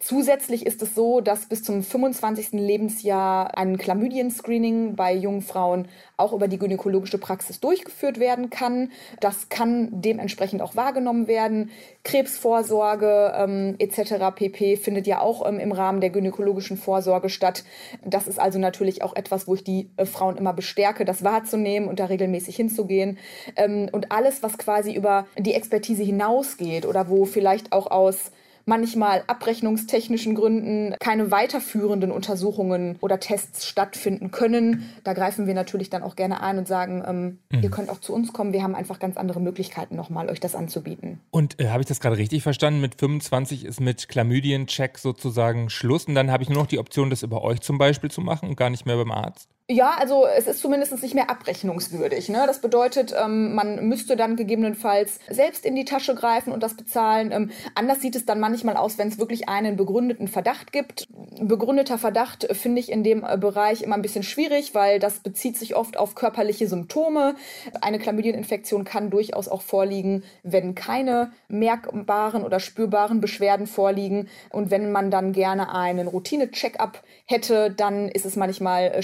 Zusätzlich 0.00 0.66
ist 0.66 0.82
es 0.82 0.96
so, 0.96 1.20
dass 1.20 1.46
bis 1.46 1.62
zum 1.62 1.84
25. 1.84 2.52
Lebensjahr 2.52 3.56
ein 3.56 3.78
Chlamydien-Screening 3.78 4.96
bei 4.96 5.14
jungen 5.14 5.42
Frauen 5.42 5.86
auch 6.16 6.32
über 6.32 6.48
die 6.48 6.58
gynäkologische 6.58 7.18
Praxis 7.18 7.60
durchgeführt 7.60 8.18
werden 8.18 8.50
kann. 8.50 8.90
Das 9.20 9.48
kann 9.48 9.88
dementsprechend 9.92 10.60
auch 10.60 10.74
wahrgenommen 10.74 11.28
werden. 11.28 11.70
Krebsvorsorge 12.02 13.32
ähm, 13.36 13.76
etc. 13.78 14.34
pp. 14.34 14.76
findet 14.76 15.06
ja 15.06 15.20
auch 15.20 15.46
ähm, 15.46 15.60
im 15.60 15.70
Rahmen 15.70 16.00
der 16.00 16.10
gynäkologischen 16.10 16.76
Vorsorge 16.76 17.28
statt. 17.28 17.62
Das 18.04 18.26
ist 18.26 18.40
also 18.40 18.58
natürlich 18.58 19.02
auch 19.02 19.14
etwas, 19.14 19.46
wo 19.46 19.54
ich 19.54 19.62
die 19.62 19.90
äh, 19.96 20.04
Frauen 20.04 20.36
immer 20.36 20.52
bestärke, 20.52 21.04
das 21.12 21.22
wahrzunehmen 21.22 21.88
und 21.88 22.00
da 22.00 22.06
regelmäßig 22.06 22.56
hinzugehen. 22.56 23.18
Ähm, 23.56 23.88
und 23.92 24.10
alles, 24.10 24.42
was 24.42 24.58
quasi 24.58 24.94
über 24.94 25.26
die 25.38 25.54
Expertise 25.54 26.02
hinausgeht 26.02 26.86
oder 26.86 27.08
wo 27.08 27.24
vielleicht 27.24 27.72
auch 27.72 27.90
aus 27.90 28.32
manchmal 28.64 29.24
abrechnungstechnischen 29.26 30.34
Gründen 30.34 30.94
keine 31.00 31.30
weiterführenden 31.30 32.10
Untersuchungen 32.10 32.96
oder 33.00 33.20
Tests 33.20 33.66
stattfinden 33.66 34.30
können. 34.30 34.88
Da 35.04 35.12
greifen 35.12 35.46
wir 35.46 35.54
natürlich 35.54 35.90
dann 35.90 36.02
auch 36.02 36.16
gerne 36.16 36.42
ein 36.42 36.58
und 36.58 36.68
sagen, 36.68 37.02
ähm, 37.06 37.38
mhm. 37.50 37.62
ihr 37.62 37.70
könnt 37.70 37.88
auch 37.88 38.00
zu 38.00 38.14
uns 38.14 38.32
kommen. 38.32 38.52
Wir 38.52 38.62
haben 38.62 38.74
einfach 38.74 38.98
ganz 38.98 39.16
andere 39.16 39.40
Möglichkeiten 39.40 39.96
nochmal, 39.96 40.28
euch 40.28 40.40
das 40.40 40.54
anzubieten. 40.54 41.20
Und 41.30 41.60
äh, 41.60 41.68
habe 41.68 41.80
ich 41.80 41.86
das 41.86 42.00
gerade 42.00 42.16
richtig 42.16 42.42
verstanden? 42.42 42.80
Mit 42.80 42.98
25 42.98 43.64
ist 43.64 43.80
mit 43.80 44.08
Chlamydien-Check 44.08 44.98
sozusagen 44.98 45.70
Schluss 45.70 46.04
und 46.04 46.14
dann 46.14 46.30
habe 46.30 46.42
ich 46.42 46.48
nur 46.48 46.58
noch 46.58 46.66
die 46.66 46.78
Option, 46.78 47.10
das 47.10 47.22
über 47.22 47.42
euch 47.42 47.60
zum 47.60 47.78
Beispiel 47.78 48.10
zu 48.10 48.20
machen 48.20 48.48
und 48.48 48.56
gar 48.56 48.70
nicht 48.70 48.86
mehr 48.86 48.96
beim 48.96 49.10
Arzt? 49.10 49.48
Ja, 49.70 49.94
also 49.96 50.26
es 50.26 50.48
ist 50.48 50.60
zumindest 50.60 51.00
nicht 51.02 51.14
mehr 51.14 51.30
abrechnungswürdig. 51.30 52.28
Ne? 52.28 52.44
Das 52.46 52.60
bedeutet, 52.60 53.14
ähm, 53.16 53.54
man 53.54 53.88
müsste 53.88 54.16
dann 54.16 54.34
gegebenenfalls 54.34 55.20
selbst 55.30 55.64
in 55.64 55.76
die 55.76 55.84
Tasche 55.84 56.16
greifen 56.16 56.52
und 56.52 56.64
das 56.64 56.76
bezahlen. 56.76 57.30
Ähm, 57.30 57.50
anders 57.76 58.00
sieht 58.00 58.16
es 58.16 58.26
dann 58.26 58.40
manchmal 58.40 58.76
aus, 58.76 58.98
wenn 58.98 59.06
es 59.06 59.18
wirklich 59.18 59.48
einen 59.48 59.76
begründeten 59.76 60.26
Verdacht 60.26 60.72
gibt. 60.72 61.06
Begründeter 61.40 61.96
Verdacht 61.96 62.48
finde 62.50 62.80
ich 62.80 62.90
in 62.90 63.04
dem 63.04 63.24
äh, 63.24 63.38
Bereich 63.38 63.82
immer 63.82 63.94
ein 63.94 64.02
bisschen 64.02 64.24
schwierig, 64.24 64.74
weil 64.74 64.98
das 64.98 65.20
bezieht 65.20 65.56
sich 65.56 65.76
oft 65.76 65.96
auf 65.96 66.16
körperliche 66.16 66.66
Symptome. 66.66 67.36
Eine 67.80 68.00
Chlamydieninfektion 68.00 68.82
kann 68.82 69.10
durchaus 69.10 69.46
auch 69.46 69.62
vorliegen, 69.62 70.24
wenn 70.42 70.74
keine 70.74 71.32
merkbaren 71.46 72.42
oder 72.42 72.58
spürbaren 72.58 73.20
Beschwerden 73.20 73.68
vorliegen. 73.68 74.28
Und 74.50 74.72
wenn 74.72 74.90
man 74.90 75.12
dann 75.12 75.32
gerne 75.32 75.72
einen 75.72 76.08
Routine-Check-up 76.08 77.04
hätte, 77.26 77.70
dann 77.70 78.08
ist 78.08 78.26
es 78.26 78.34
manchmal 78.34 78.86
äh, 78.86 79.02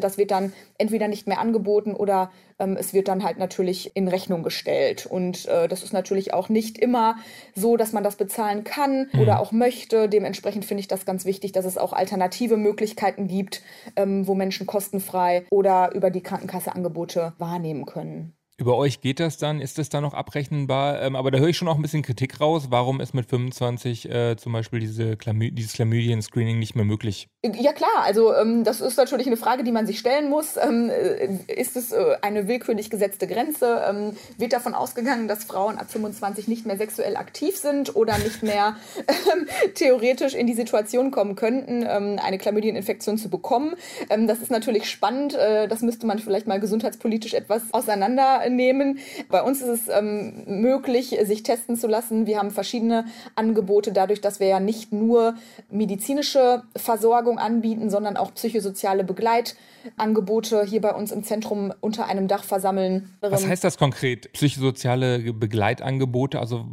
das 0.00 0.18
wird 0.18 0.30
dann 0.30 0.52
entweder 0.78 1.08
nicht 1.08 1.26
mehr 1.26 1.40
angeboten 1.40 1.94
oder 1.94 2.30
ähm, 2.58 2.76
es 2.78 2.94
wird 2.94 3.08
dann 3.08 3.22
halt 3.22 3.38
natürlich 3.38 3.94
in 3.94 4.08
Rechnung 4.08 4.42
gestellt. 4.42 5.06
Und 5.06 5.46
äh, 5.46 5.68
das 5.68 5.82
ist 5.82 5.92
natürlich 5.92 6.34
auch 6.34 6.48
nicht 6.48 6.78
immer 6.78 7.16
so, 7.54 7.76
dass 7.76 7.92
man 7.92 8.04
das 8.04 8.16
bezahlen 8.16 8.64
kann 8.64 9.08
mhm. 9.12 9.20
oder 9.20 9.40
auch 9.40 9.52
möchte. 9.52 10.08
Dementsprechend 10.08 10.64
finde 10.64 10.80
ich 10.80 10.88
das 10.88 11.04
ganz 11.04 11.24
wichtig, 11.24 11.52
dass 11.52 11.64
es 11.64 11.78
auch 11.78 11.92
alternative 11.92 12.56
Möglichkeiten 12.56 13.28
gibt, 13.28 13.62
ähm, 13.96 14.26
wo 14.26 14.34
Menschen 14.34 14.66
kostenfrei 14.66 15.44
oder 15.50 15.94
über 15.94 16.10
die 16.10 16.22
Krankenkasse 16.22 16.74
Angebote 16.74 17.32
wahrnehmen 17.38 17.86
können. 17.86 18.34
Über 18.62 18.76
euch 18.76 19.00
geht 19.00 19.18
das 19.18 19.38
dann? 19.38 19.60
Ist 19.60 19.78
das 19.78 19.88
dann 19.88 20.04
noch 20.04 20.14
abrechenbar? 20.14 21.02
Ähm, 21.02 21.16
aber 21.16 21.32
da 21.32 21.38
höre 21.38 21.48
ich 21.48 21.56
schon 21.56 21.66
auch 21.66 21.74
ein 21.74 21.82
bisschen 21.82 22.02
Kritik 22.02 22.40
raus. 22.40 22.66
Warum 22.70 23.00
ist 23.00 23.12
mit 23.12 23.28
25 23.28 24.08
äh, 24.08 24.36
zum 24.36 24.52
Beispiel 24.52 24.78
diese 24.78 25.16
Chlamy 25.16 25.50
dieses 25.50 25.72
Chlamydien-Screening 25.72 26.60
nicht 26.60 26.76
mehr 26.76 26.84
möglich? 26.84 27.28
Ja 27.44 27.72
klar, 27.72 28.04
also 28.04 28.32
ähm, 28.32 28.62
das 28.62 28.80
ist 28.80 28.96
natürlich 28.96 29.26
eine 29.26 29.36
Frage, 29.36 29.64
die 29.64 29.72
man 29.72 29.88
sich 29.88 29.98
stellen 29.98 30.30
muss. 30.30 30.56
Ähm, 30.56 30.90
äh, 30.90 31.38
ist 31.52 31.76
es 31.76 31.90
äh, 31.90 32.14
eine 32.22 32.46
willkürlich 32.46 32.88
gesetzte 32.88 33.26
Grenze? 33.26 33.82
Ähm, 33.84 34.16
wird 34.38 34.52
davon 34.52 34.74
ausgegangen, 34.74 35.26
dass 35.26 35.42
Frauen 35.42 35.76
ab 35.78 35.90
25 35.90 36.46
nicht 36.46 36.64
mehr 36.64 36.76
sexuell 36.76 37.16
aktiv 37.16 37.56
sind 37.56 37.96
oder 37.96 38.16
nicht 38.18 38.44
mehr 38.44 38.76
ähm, 39.08 39.48
theoretisch 39.74 40.34
in 40.34 40.46
die 40.46 40.54
Situation 40.54 41.10
kommen 41.10 41.34
könnten, 41.34 41.84
ähm, 41.84 42.20
eine 42.22 42.38
Chlamydieninfektion 42.38 43.18
zu 43.18 43.28
bekommen? 43.28 43.74
das 44.08 44.38
ist 44.38 44.52
natürlich 44.52 44.88
spannend. 44.88 45.34
Äh, 45.34 45.66
das 45.66 45.80
müsste 45.80 46.06
man 46.06 46.20
vielleicht 46.20 46.46
mal 46.46 46.60
gesundheitspolitisch 46.60 47.34
etwas 47.34 47.62
auseinander 47.72 48.51
nehmen. 48.56 48.98
Bei 49.28 49.42
uns 49.42 49.60
ist 49.60 49.68
es 49.68 49.88
ähm, 49.88 50.44
möglich, 50.46 51.16
sich 51.24 51.42
testen 51.42 51.76
zu 51.76 51.86
lassen. 51.86 52.26
Wir 52.26 52.38
haben 52.38 52.50
verschiedene 52.50 53.06
Angebote, 53.34 53.92
dadurch, 53.92 54.20
dass 54.20 54.40
wir 54.40 54.46
ja 54.46 54.60
nicht 54.60 54.92
nur 54.92 55.34
medizinische 55.70 56.62
Versorgung 56.76 57.38
anbieten, 57.38 57.90
sondern 57.90 58.16
auch 58.16 58.34
psychosoziale 58.34 59.04
Begleitangebote 59.04 60.64
hier 60.64 60.80
bei 60.80 60.94
uns 60.94 61.12
im 61.12 61.24
Zentrum 61.24 61.72
unter 61.80 62.06
einem 62.06 62.28
Dach 62.28 62.44
versammeln. 62.44 63.16
Was 63.20 63.46
heißt 63.46 63.64
das 63.64 63.78
konkret? 63.78 64.32
Psychosoziale 64.32 65.32
Begleitangebote? 65.32 66.38
Also 66.38 66.66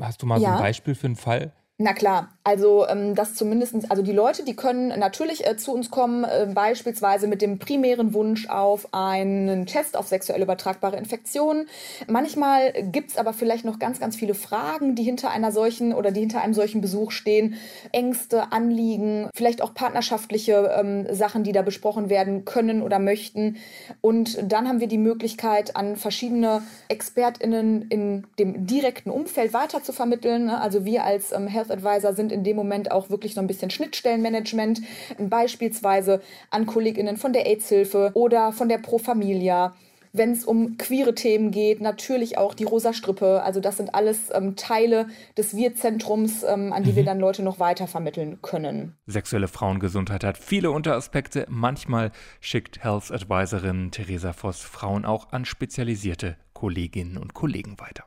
hast 0.00 0.22
du 0.22 0.26
mal 0.26 0.40
ja. 0.40 0.50
so 0.50 0.54
ein 0.56 0.62
Beispiel 0.62 0.94
für 0.94 1.06
einen 1.06 1.16
Fall? 1.16 1.52
Na 1.80 1.92
klar, 1.92 2.30
also 2.42 2.88
ähm, 2.88 3.14
das 3.14 3.34
zumindest, 3.34 3.88
also 3.88 4.02
die 4.02 4.12
Leute, 4.12 4.44
die 4.44 4.56
können 4.56 4.88
natürlich 4.98 5.46
äh, 5.46 5.56
zu 5.56 5.72
uns 5.72 5.92
kommen, 5.92 6.24
äh, 6.24 6.48
beispielsweise 6.52 7.28
mit 7.28 7.40
dem 7.40 7.60
primären 7.60 8.14
Wunsch 8.14 8.48
auf 8.48 8.88
einen 8.92 9.64
Test 9.66 9.96
auf 9.96 10.08
sexuell 10.08 10.42
übertragbare 10.42 10.96
Infektionen. 10.96 11.68
Manchmal 12.08 12.72
gibt's 12.90 13.16
aber 13.16 13.32
vielleicht 13.32 13.64
noch 13.64 13.78
ganz, 13.78 14.00
ganz 14.00 14.16
viele 14.16 14.34
Fragen, 14.34 14.96
die 14.96 15.04
hinter 15.04 15.30
einer 15.30 15.52
solchen 15.52 15.94
oder 15.94 16.10
die 16.10 16.18
hinter 16.18 16.40
einem 16.40 16.52
solchen 16.52 16.80
Besuch 16.80 17.12
stehen. 17.12 17.54
Ängste, 17.92 18.50
Anliegen, 18.50 19.28
vielleicht 19.32 19.62
auch 19.62 19.72
partnerschaftliche 19.72 20.74
ähm, 20.76 21.06
Sachen, 21.14 21.44
die 21.44 21.52
da 21.52 21.62
besprochen 21.62 22.10
werden 22.10 22.44
können 22.44 22.82
oder 22.82 22.98
möchten. 22.98 23.56
Und 24.00 24.36
dann 24.50 24.66
haben 24.66 24.80
wir 24.80 24.88
die 24.88 24.98
Möglichkeit, 24.98 25.76
an 25.76 25.94
verschiedene 25.94 26.62
ExpertInnen 26.88 27.82
in 27.82 28.26
dem 28.40 28.66
direkten 28.66 29.10
Umfeld 29.10 29.52
weiter 29.52 29.80
zu 29.84 29.92
vermitteln. 29.92 30.46
Ne? 30.46 30.60
Also 30.60 30.84
wir 30.84 31.04
als 31.04 31.30
ähm, 31.30 31.46
Health 31.46 31.67
Health 31.68 31.84
Advisor 31.84 32.14
sind 32.14 32.32
in 32.32 32.44
dem 32.44 32.56
Moment 32.56 32.90
auch 32.90 33.10
wirklich 33.10 33.34
so 33.34 33.40
ein 33.40 33.46
bisschen 33.46 33.70
Schnittstellenmanagement, 33.70 34.80
beispielsweise 35.18 36.20
an 36.50 36.66
KollegInnen 36.66 37.16
von 37.16 37.32
der 37.32 37.46
AIDS-Hilfe 37.46 38.10
oder 38.14 38.52
von 38.52 38.68
der 38.68 38.78
Pro 38.78 38.98
Familia 38.98 39.74
wenn 40.14 40.32
es 40.32 40.46
um 40.46 40.78
queere 40.78 41.14
Themen 41.14 41.50
geht, 41.50 41.82
natürlich 41.82 42.38
auch 42.38 42.54
die 42.54 42.64
Rosa 42.64 42.94
Strippe. 42.94 43.42
Also 43.42 43.60
das 43.60 43.76
sind 43.76 43.94
alles 43.94 44.30
ähm, 44.32 44.56
Teile 44.56 45.06
des 45.36 45.54
Wir-Zentrums, 45.54 46.44
ähm, 46.44 46.72
an 46.72 46.82
die 46.82 46.92
mhm. 46.92 46.96
wir 46.96 47.04
dann 47.04 47.20
Leute 47.20 47.42
noch 47.42 47.60
weiter 47.60 47.86
vermitteln 47.86 48.40
können. 48.40 48.96
Sexuelle 49.06 49.48
Frauengesundheit 49.48 50.24
hat 50.24 50.38
viele 50.38 50.70
Unteraspekte. 50.70 51.44
Manchmal 51.50 52.10
schickt 52.40 52.82
Health 52.82 53.12
Advisorin 53.12 53.90
Theresa 53.90 54.32
Voss 54.32 54.62
Frauen 54.62 55.04
auch 55.04 55.30
an 55.30 55.44
spezialisierte 55.44 56.36
Kolleginnen 56.54 57.18
und 57.18 57.34
Kollegen 57.34 57.78
weiter. 57.78 58.04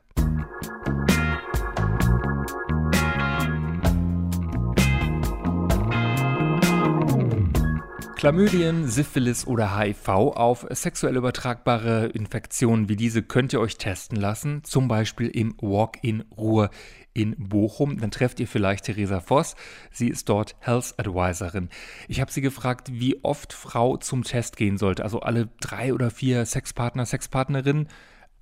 Chlamydien, 8.21 8.87
Syphilis 8.87 9.47
oder 9.47 9.79
HIV 9.79 10.07
auf 10.07 10.67
sexuell 10.69 11.15
übertragbare 11.15 12.05
Infektionen 12.05 12.87
wie 12.87 12.95
diese 12.95 13.23
könnt 13.23 13.51
ihr 13.51 13.59
euch 13.59 13.77
testen 13.79 14.15
lassen, 14.15 14.63
zum 14.63 14.87
Beispiel 14.87 15.25
im 15.29 15.55
Walk-in 15.59 16.21
Ruhr 16.37 16.69
in 17.15 17.35
Bochum. 17.39 17.99
Dann 17.99 18.11
trefft 18.11 18.39
ihr 18.39 18.47
vielleicht 18.47 18.85
Theresa 18.85 19.21
Voss. 19.21 19.55
Sie 19.89 20.07
ist 20.07 20.29
dort 20.29 20.55
Health 20.59 20.93
Advisorin. 20.97 21.69
Ich 22.07 22.21
habe 22.21 22.31
sie 22.31 22.41
gefragt, 22.41 22.91
wie 22.93 23.23
oft 23.23 23.53
Frau 23.53 23.97
zum 23.97 24.23
Test 24.23 24.55
gehen 24.55 24.77
sollte. 24.77 25.03
Also 25.03 25.21
alle 25.21 25.49
drei 25.59 25.91
oder 25.91 26.11
vier 26.11 26.45
Sexpartner, 26.45 27.07
Sexpartnerinnen. 27.07 27.87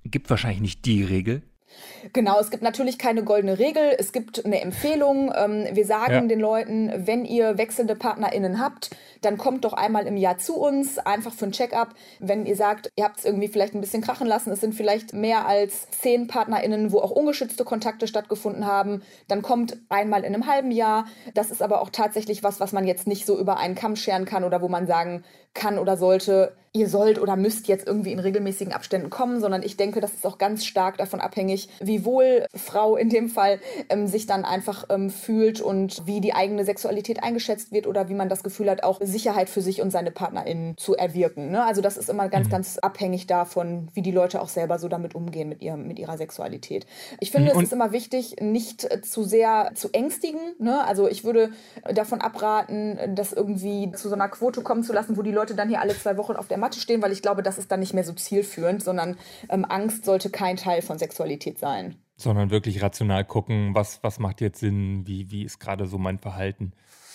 Gibt 0.04 0.28
wahrscheinlich 0.28 0.60
nicht 0.60 0.84
die 0.84 1.04
Regel. 1.04 1.40
Genau, 2.12 2.40
es 2.40 2.50
gibt 2.50 2.62
natürlich 2.62 2.98
keine 2.98 3.22
goldene 3.24 3.58
Regel. 3.58 3.94
Es 3.98 4.12
gibt 4.12 4.44
eine 4.44 4.60
Empfehlung. 4.60 5.32
Ähm, 5.36 5.66
wir 5.72 5.84
sagen 5.84 6.12
ja. 6.12 6.20
den 6.22 6.40
Leuten, 6.40 6.92
wenn 7.06 7.24
ihr 7.24 7.58
wechselnde 7.58 7.94
PartnerInnen 7.94 8.60
habt, 8.60 8.90
dann 9.20 9.36
kommt 9.36 9.64
doch 9.64 9.74
einmal 9.74 10.06
im 10.06 10.16
Jahr 10.16 10.38
zu 10.38 10.56
uns, 10.56 10.98
einfach 10.98 11.32
für 11.32 11.46
ein 11.46 11.52
Check-up. 11.52 11.94
Wenn 12.18 12.46
ihr 12.46 12.56
sagt, 12.56 12.90
ihr 12.96 13.04
habt 13.04 13.18
es 13.18 13.24
irgendwie 13.24 13.48
vielleicht 13.48 13.74
ein 13.74 13.80
bisschen 13.80 14.02
krachen 14.02 14.26
lassen, 14.26 14.50
es 14.50 14.60
sind 14.60 14.74
vielleicht 14.74 15.12
mehr 15.12 15.46
als 15.46 15.90
zehn 15.90 16.26
PartnerInnen, 16.26 16.92
wo 16.92 17.00
auch 17.00 17.10
ungeschützte 17.10 17.64
Kontakte 17.64 18.06
stattgefunden 18.06 18.66
haben, 18.66 19.02
dann 19.28 19.42
kommt 19.42 19.76
einmal 19.88 20.24
in 20.24 20.34
einem 20.34 20.46
halben 20.46 20.70
Jahr. 20.70 21.06
Das 21.34 21.50
ist 21.50 21.62
aber 21.62 21.82
auch 21.82 21.90
tatsächlich 21.90 22.42
was, 22.42 22.60
was 22.60 22.72
man 22.72 22.86
jetzt 22.86 23.06
nicht 23.06 23.26
so 23.26 23.38
über 23.38 23.58
einen 23.58 23.74
Kamm 23.74 23.96
scheren 23.96 24.24
kann 24.24 24.44
oder 24.44 24.62
wo 24.62 24.68
man 24.68 24.86
sagen 24.86 25.24
kann 25.52 25.78
oder 25.78 25.96
sollte, 25.96 26.56
ihr 26.72 26.88
sollt 26.88 27.20
oder 27.20 27.34
müsst 27.34 27.66
jetzt 27.66 27.86
irgendwie 27.88 28.12
in 28.12 28.20
regelmäßigen 28.20 28.72
Abständen 28.72 29.10
kommen, 29.10 29.40
sondern 29.40 29.64
ich 29.64 29.76
denke, 29.76 30.00
das 30.00 30.12
ist 30.12 30.24
auch 30.24 30.38
ganz 30.38 30.64
stark 30.64 30.98
davon 30.98 31.20
abhängig, 31.20 31.68
wie 31.80 32.04
wohl 32.04 32.46
Frau 32.54 32.96
in 32.96 33.08
dem 33.08 33.28
Fall 33.28 33.58
ähm, 33.88 34.06
sich 34.06 34.26
dann 34.26 34.44
einfach 34.44 34.84
ähm, 34.88 35.10
fühlt 35.10 35.60
und 35.60 36.06
wie 36.06 36.20
die 36.20 36.32
eigene 36.32 36.64
Sexualität 36.64 37.24
eingeschätzt 37.24 37.72
wird 37.72 37.88
oder 37.88 38.08
wie 38.08 38.14
man 38.14 38.28
das 38.28 38.44
Gefühl 38.44 38.70
hat, 38.70 38.84
auch 38.84 39.00
Sicherheit 39.02 39.50
für 39.50 39.62
sich 39.62 39.82
und 39.82 39.90
seine 39.90 40.12
PartnerInnen 40.12 40.76
zu 40.76 40.94
erwirken. 40.94 41.50
Ne? 41.50 41.64
Also 41.64 41.80
das 41.80 41.96
ist 41.96 42.08
immer 42.08 42.28
ganz, 42.28 42.46
mhm. 42.46 42.52
ganz 42.52 42.78
abhängig 42.78 43.26
davon, 43.26 43.88
wie 43.94 44.02
die 44.02 44.12
Leute 44.12 44.40
auch 44.40 44.48
selber 44.48 44.78
so 44.78 44.86
damit 44.86 45.16
umgehen 45.16 45.48
mit, 45.48 45.62
ihrem, 45.62 45.88
mit 45.88 45.98
ihrer 45.98 46.18
Sexualität. 46.18 46.86
Ich 47.18 47.32
finde, 47.32 47.52
mhm. 47.52 47.58
es 47.58 47.64
ist 47.64 47.72
immer 47.72 47.90
wichtig, 47.90 48.36
nicht 48.40 48.84
äh, 48.84 49.00
zu 49.00 49.24
sehr 49.24 49.72
zu 49.74 49.88
ängstigen. 49.92 50.40
Ne? 50.60 50.84
Also 50.84 51.08
ich 51.08 51.24
würde 51.24 51.50
davon 51.92 52.20
abraten, 52.20 52.96
das 53.16 53.32
irgendwie 53.32 53.90
zu 53.90 54.08
so 54.08 54.14
einer 54.14 54.28
Quote 54.28 54.60
kommen 54.60 54.84
zu 54.84 54.92
lassen, 54.92 55.16
wo 55.16 55.22
die 55.22 55.32
Leute 55.32 55.56
dann 55.56 55.68
hier 55.68 55.80
alle 55.80 55.98
zwei 55.98 56.16
Wochen 56.16 56.36
auf 56.36 56.46
der 56.46 56.59
Matte 56.60 56.80
stehen, 56.80 57.02
weil 57.02 57.12
ich 57.12 57.22
glaube, 57.22 57.42
das 57.42 57.58
ist 57.58 57.70
dann 57.72 57.80
nicht 57.80 57.94
mehr 57.94 58.04
so 58.04 58.12
zielführend, 58.12 58.82
sondern 58.82 59.16
ähm, 59.48 59.64
Angst 59.68 60.04
sollte 60.04 60.30
kein 60.30 60.56
Teil 60.56 60.82
von 60.82 60.98
Sexualität 60.98 61.58
sein. 61.58 61.96
Sondern 62.16 62.50
wirklich 62.50 62.82
rational 62.82 63.24
gucken, 63.24 63.74
was, 63.74 64.02
was 64.02 64.18
macht 64.18 64.40
jetzt 64.40 64.60
Sinn, 64.60 65.06
wie, 65.06 65.30
wie 65.30 65.44
ist 65.44 65.58
gerade 65.58 65.86
so 65.86 65.98
mein 65.98 66.18
Verhalten. 66.18 66.72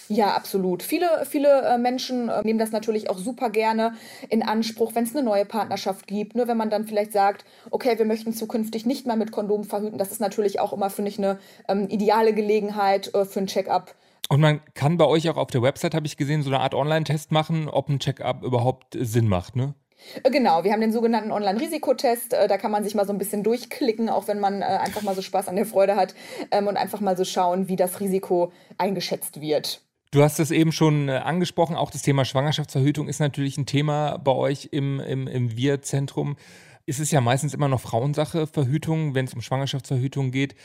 Ja, 0.07 0.35
absolut. 0.35 0.83
Viele, 0.83 1.25
viele 1.25 1.61
äh, 1.61 1.77
Menschen 1.77 2.29
äh, 2.29 2.41
nehmen 2.43 2.59
das 2.59 2.71
natürlich 2.71 3.09
auch 3.09 3.17
super 3.17 3.49
gerne 3.49 3.93
in 4.29 4.43
Anspruch, 4.43 4.93
wenn 4.93 5.03
es 5.03 5.15
eine 5.15 5.25
neue 5.25 5.45
Partnerschaft 5.45 6.05
gibt. 6.05 6.35
Nur 6.35 6.45
ne? 6.45 6.51
wenn 6.51 6.57
man 6.57 6.69
dann 6.69 6.85
vielleicht 6.85 7.11
sagt, 7.11 7.43
okay, 7.71 7.97
wir 7.97 8.05
möchten 8.05 8.33
zukünftig 8.33 8.85
nicht 8.85 9.07
mehr 9.07 9.15
mit 9.15 9.31
Kondom 9.31 9.63
verhüten, 9.63 9.97
das 9.97 10.11
ist 10.11 10.21
natürlich 10.21 10.59
auch 10.59 10.73
immer, 10.73 10.89
finde 10.91 11.09
ich, 11.09 11.17
eine 11.17 11.39
ähm, 11.67 11.87
ideale 11.89 12.33
Gelegenheit 12.33 13.13
äh, 13.15 13.25
für 13.25 13.39
ein 13.39 13.47
Check-up. 13.47 13.95
Und 14.29 14.41
man 14.41 14.61
kann 14.73 14.97
bei 14.97 15.05
euch 15.05 15.29
auch 15.29 15.37
auf 15.37 15.51
der 15.51 15.61
Website, 15.61 15.93
habe 15.93 16.07
ich 16.07 16.17
gesehen, 16.17 16.41
so 16.41 16.49
eine 16.49 16.59
Art 16.59 16.73
Online-Test 16.73 17.31
machen, 17.31 17.69
ob 17.69 17.89
ein 17.89 17.99
Check-up 17.99 18.43
überhaupt 18.43 18.97
Sinn 18.99 19.27
macht, 19.27 19.55
ne? 19.55 19.75
Äh, 20.23 20.31
genau, 20.31 20.63
wir 20.63 20.71
haben 20.71 20.81
den 20.81 20.91
sogenannten 20.91 21.31
Online-Risikotest. 21.31 22.33
Äh, 22.33 22.47
da 22.47 22.57
kann 22.57 22.71
man 22.71 22.83
sich 22.83 22.95
mal 22.95 23.05
so 23.05 23.13
ein 23.13 23.17
bisschen 23.17 23.43
durchklicken, 23.43 24.09
auch 24.09 24.27
wenn 24.27 24.39
man 24.39 24.61
äh, 24.61 24.65
einfach 24.65 25.01
mal 25.01 25.15
so 25.15 25.21
Spaß 25.21 25.47
an 25.47 25.55
der 25.55 25.65
Freude 25.65 25.95
hat 25.95 26.15
ähm, 26.51 26.67
und 26.67 26.77
einfach 26.77 27.01
mal 27.01 27.17
so 27.17 27.25
schauen, 27.25 27.67
wie 27.67 27.75
das 27.75 27.99
Risiko 27.99 28.51
eingeschätzt 28.77 29.41
wird. 29.41 29.81
Du 30.11 30.23
hast 30.23 30.39
es 30.39 30.51
eben 30.51 30.71
schon 30.71 31.09
angesprochen, 31.09 31.75
auch 31.75 31.91
das 31.91 32.01
Thema 32.01 32.23
Schwangerschaftsverhütung 32.23 33.09
ist 33.09 33.19
natürlich 33.19 33.57
ein 33.57 33.65
Thema 33.65 34.17
bei 34.17 34.31
euch 34.31 34.69
im, 34.71 35.01
im, 35.01 35.27
im 35.27 35.57
Wir-Zentrum. 35.57 36.37
Es 36.85 36.99
ist 36.99 37.11
ja 37.11 37.19
meistens 37.19 37.53
immer 37.53 37.67
noch 37.67 37.81
Frauensache, 37.81 38.47
Verhütung, 38.47 39.13
wenn 39.13 39.25
es 39.25 39.33
um 39.33 39.41
Schwangerschaftsverhütung 39.41 40.31
geht. 40.31 40.55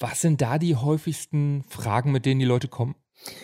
Was 0.00 0.22
sind 0.22 0.40
da 0.42 0.58
die 0.58 0.74
häufigsten 0.74 1.62
Fragen, 1.68 2.10
mit 2.10 2.26
denen 2.26 2.40
die 2.40 2.46
Leute 2.46 2.66
kommen? 2.66 2.96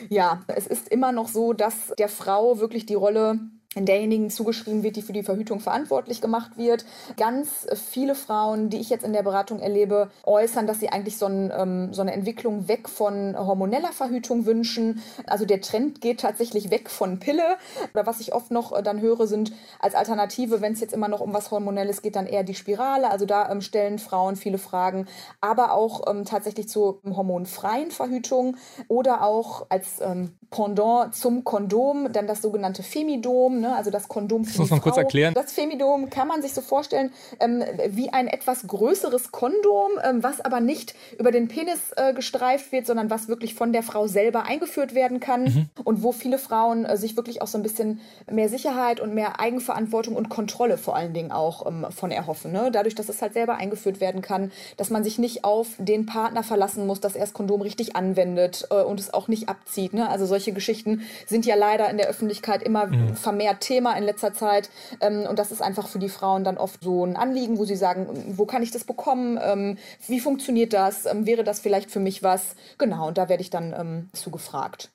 Ja, 0.08 0.42
es 0.48 0.66
ist 0.66 0.88
immer 0.88 1.12
noch 1.12 1.28
so, 1.28 1.52
dass 1.52 1.92
der 1.98 2.08
Frau 2.08 2.58
wirklich 2.58 2.86
die 2.86 2.94
Rolle 2.94 3.40
derjenigen 3.74 4.30
zugeschrieben 4.30 4.82
wird, 4.82 4.96
die 4.96 5.02
für 5.02 5.12
die 5.12 5.22
Verhütung 5.22 5.60
verantwortlich 5.60 6.20
gemacht 6.20 6.56
wird. 6.56 6.84
Ganz 7.16 7.66
viele 7.74 8.14
Frauen, 8.14 8.68
die 8.68 8.78
ich 8.78 8.90
jetzt 8.90 9.04
in 9.04 9.12
der 9.12 9.22
Beratung 9.22 9.60
erlebe, 9.60 10.10
äußern, 10.24 10.66
dass 10.66 10.80
sie 10.80 10.90
eigentlich 10.90 11.16
so, 11.16 11.26
ein, 11.26 11.52
ähm, 11.56 11.94
so 11.94 12.02
eine 12.02 12.12
Entwicklung 12.12 12.68
weg 12.68 12.88
von 12.88 13.36
hormoneller 13.36 13.92
Verhütung 13.92 14.44
wünschen. 14.46 15.02
Also 15.26 15.46
der 15.46 15.60
Trend 15.60 16.00
geht 16.00 16.20
tatsächlich 16.20 16.70
weg 16.70 16.90
von 16.90 17.18
Pille. 17.18 17.56
Oder 17.94 18.06
was 18.06 18.20
ich 18.20 18.34
oft 18.34 18.50
noch 18.50 18.72
äh, 18.72 18.82
dann 18.82 19.00
höre, 19.00 19.26
sind 19.26 19.52
als 19.80 19.94
Alternative, 19.94 20.60
wenn 20.60 20.74
es 20.74 20.80
jetzt 20.80 20.92
immer 20.92 21.08
noch 21.08 21.20
um 21.20 21.32
was 21.32 21.50
Hormonelles 21.50 22.02
geht, 22.02 22.16
dann 22.16 22.26
eher 22.26 22.44
die 22.44 22.54
Spirale. 22.54 23.10
Also 23.10 23.24
da 23.24 23.50
ähm, 23.50 23.62
stellen 23.62 23.98
Frauen 23.98 24.36
viele 24.36 24.58
Fragen. 24.58 25.06
Aber 25.40 25.72
auch 25.72 26.08
ähm, 26.10 26.24
tatsächlich 26.24 26.68
zur 26.68 27.00
hormonfreien 27.04 27.90
Verhütung 27.90 28.56
oder 28.88 29.22
auch 29.22 29.66
als 29.70 30.00
ähm, 30.00 30.32
Pendant 30.52 31.14
zum 31.14 31.44
Kondom, 31.44 32.12
dann 32.12 32.26
das 32.26 32.42
sogenannte 32.42 32.82
Femidom 32.82 33.60
ne? 33.60 33.74
also 33.74 33.90
das 33.90 34.06
Kondom 34.06 34.44
für 34.44 34.50
das 34.50 34.58
muss 34.58 34.70
man 34.70 34.80
Frau. 34.80 34.90
kurz 34.90 34.98
erklären. 34.98 35.34
Das 35.34 35.52
Femidom 35.52 36.10
kann 36.10 36.28
man 36.28 36.42
sich 36.42 36.52
so 36.52 36.60
vorstellen 36.60 37.10
ähm, 37.40 37.64
wie 37.88 38.10
ein 38.10 38.28
etwas 38.28 38.66
größeres 38.66 39.32
Kondom, 39.32 39.92
ähm, 40.04 40.22
was 40.22 40.40
aber 40.40 40.60
nicht 40.60 40.94
über 41.18 41.32
den 41.32 41.48
Penis 41.48 41.92
äh, 41.96 42.12
gestreift 42.12 42.70
wird, 42.70 42.86
sondern 42.86 43.08
was 43.08 43.28
wirklich 43.28 43.54
von 43.54 43.72
der 43.72 43.82
Frau 43.82 44.06
selber 44.06 44.44
eingeführt 44.44 44.94
werden 44.94 45.20
kann 45.20 45.44
mhm. 45.44 45.68
und 45.84 46.02
wo 46.02 46.12
viele 46.12 46.38
Frauen 46.38 46.84
äh, 46.84 46.98
sich 46.98 47.16
wirklich 47.16 47.40
auch 47.40 47.46
so 47.46 47.58
ein 47.58 47.62
bisschen 47.62 48.00
mehr 48.30 48.50
Sicherheit 48.50 49.00
und 49.00 49.14
mehr 49.14 49.40
Eigenverantwortung 49.40 50.14
und 50.16 50.28
Kontrolle 50.28 50.76
vor 50.76 50.96
allen 50.96 51.14
Dingen 51.14 51.32
auch 51.32 51.66
ähm, 51.66 51.86
von 51.90 52.10
erhoffen. 52.10 52.52
Ne? 52.52 52.70
Dadurch, 52.70 52.94
dass 52.94 53.08
es 53.08 53.22
halt 53.22 53.32
selber 53.32 53.54
eingeführt 53.54 54.00
werden 54.00 54.20
kann, 54.20 54.52
dass 54.76 54.90
man 54.90 55.02
sich 55.02 55.18
nicht 55.18 55.44
auf 55.44 55.68
den 55.78 56.04
Partner 56.04 56.42
verlassen 56.42 56.86
muss, 56.86 57.00
dass 57.00 57.14
er 57.14 57.22
das 57.22 57.32
Kondom 57.32 57.62
richtig 57.62 57.96
anwendet 57.96 58.66
äh, 58.70 58.82
und 58.82 59.00
es 59.00 59.14
auch 59.14 59.28
nicht 59.28 59.48
abzieht. 59.48 59.94
Ne? 59.94 60.08
Also 60.08 60.26
solche 60.26 60.41
Geschichten 60.50 61.02
sind 61.26 61.46
ja 61.46 61.54
leider 61.54 61.88
in 61.88 61.96
der 61.96 62.08
Öffentlichkeit 62.08 62.64
immer 62.64 62.86
mhm. 62.86 63.14
vermehrt 63.14 63.60
Thema 63.60 63.96
in 63.96 64.02
letzter 64.02 64.34
Zeit. 64.34 64.68
Ähm, 65.00 65.26
und 65.30 65.38
das 65.38 65.52
ist 65.52 65.62
einfach 65.62 65.86
für 65.86 66.00
die 66.00 66.08
Frauen 66.08 66.42
dann 66.42 66.58
oft 66.58 66.82
so 66.82 67.06
ein 67.06 67.14
Anliegen, 67.14 67.58
wo 67.58 67.64
sie 67.64 67.76
sagen, 67.76 68.08
wo 68.36 68.46
kann 68.46 68.64
ich 68.64 68.72
das 68.72 68.82
bekommen? 68.82 69.38
Ähm, 69.40 69.78
wie 70.08 70.18
funktioniert 70.18 70.72
das? 70.72 71.06
Ähm, 71.06 71.26
wäre 71.26 71.44
das 71.44 71.60
vielleicht 71.60 71.92
für 71.92 72.00
mich 72.00 72.24
was? 72.24 72.56
Genau, 72.78 73.06
und 73.06 73.18
da 73.18 73.28
werde 73.28 73.42
ich 73.42 73.50
dann 73.50 73.72
ähm, 73.78 74.08
zugefragt. 74.12 74.90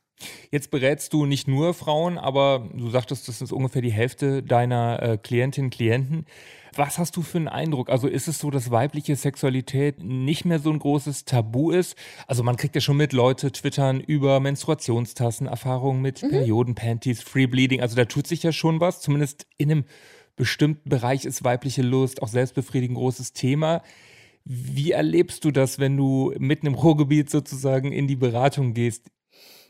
Jetzt 0.49 0.71
berätst 0.71 1.13
du 1.13 1.25
nicht 1.25 1.47
nur 1.47 1.73
Frauen, 1.73 2.17
aber 2.17 2.67
du 2.73 2.89
sagtest, 2.89 3.27
das 3.27 3.41
ist 3.41 3.51
ungefähr 3.51 3.81
die 3.81 3.91
Hälfte 3.91 4.41
deiner 4.41 5.01
äh, 5.01 5.17
Klientinnen 5.17 5.67
und 5.67 5.73
Klienten. 5.75 6.25
Was 6.77 6.99
hast 6.99 7.17
du 7.17 7.23
für 7.23 7.39
einen 7.39 7.47
Eindruck? 7.47 7.89
Also 7.89 8.07
ist 8.07 8.27
es 8.27 8.37
so, 8.37 8.51
dass 8.51 8.69
weibliche 8.69 9.15
Sexualität 9.15 10.03
nicht 10.03 10.45
mehr 10.45 10.59
so 10.59 10.69
ein 10.69 10.77
großes 10.77 11.25
Tabu 11.25 11.71
ist? 11.71 11.97
Also 12.27 12.43
man 12.43 12.55
kriegt 12.55 12.75
ja 12.75 12.81
schon 12.81 12.97
mit, 12.97 13.13
Leute 13.13 13.51
twittern 13.51 13.99
über 13.99 14.39
Menstruationstassen, 14.39 15.47
Erfahrungen 15.47 16.03
mit 16.03 16.21
mhm. 16.21 16.29
Periodenpanties, 16.29 17.23
Free 17.23 17.47
Bleeding. 17.47 17.81
Also 17.81 17.95
da 17.95 18.05
tut 18.05 18.27
sich 18.27 18.43
ja 18.43 18.51
schon 18.51 18.79
was. 18.79 19.01
Zumindest 19.01 19.47
in 19.57 19.71
einem 19.71 19.85
bestimmten 20.35 20.87
Bereich 20.87 21.25
ist 21.25 21.43
weibliche 21.43 21.81
Lust, 21.81 22.21
auch 22.21 22.27
Selbstbefriedigung 22.27 22.95
ein 22.95 22.99
großes 22.99 23.33
Thema. 23.33 23.81
Wie 24.45 24.91
erlebst 24.91 25.43
du 25.45 25.51
das, 25.51 25.79
wenn 25.79 25.97
du 25.97 26.33
mitten 26.37 26.67
im 26.67 26.75
Ruhrgebiet 26.75 27.31
sozusagen 27.31 27.91
in 27.91 28.07
die 28.07 28.15
Beratung 28.15 28.75
gehst? 28.75 29.09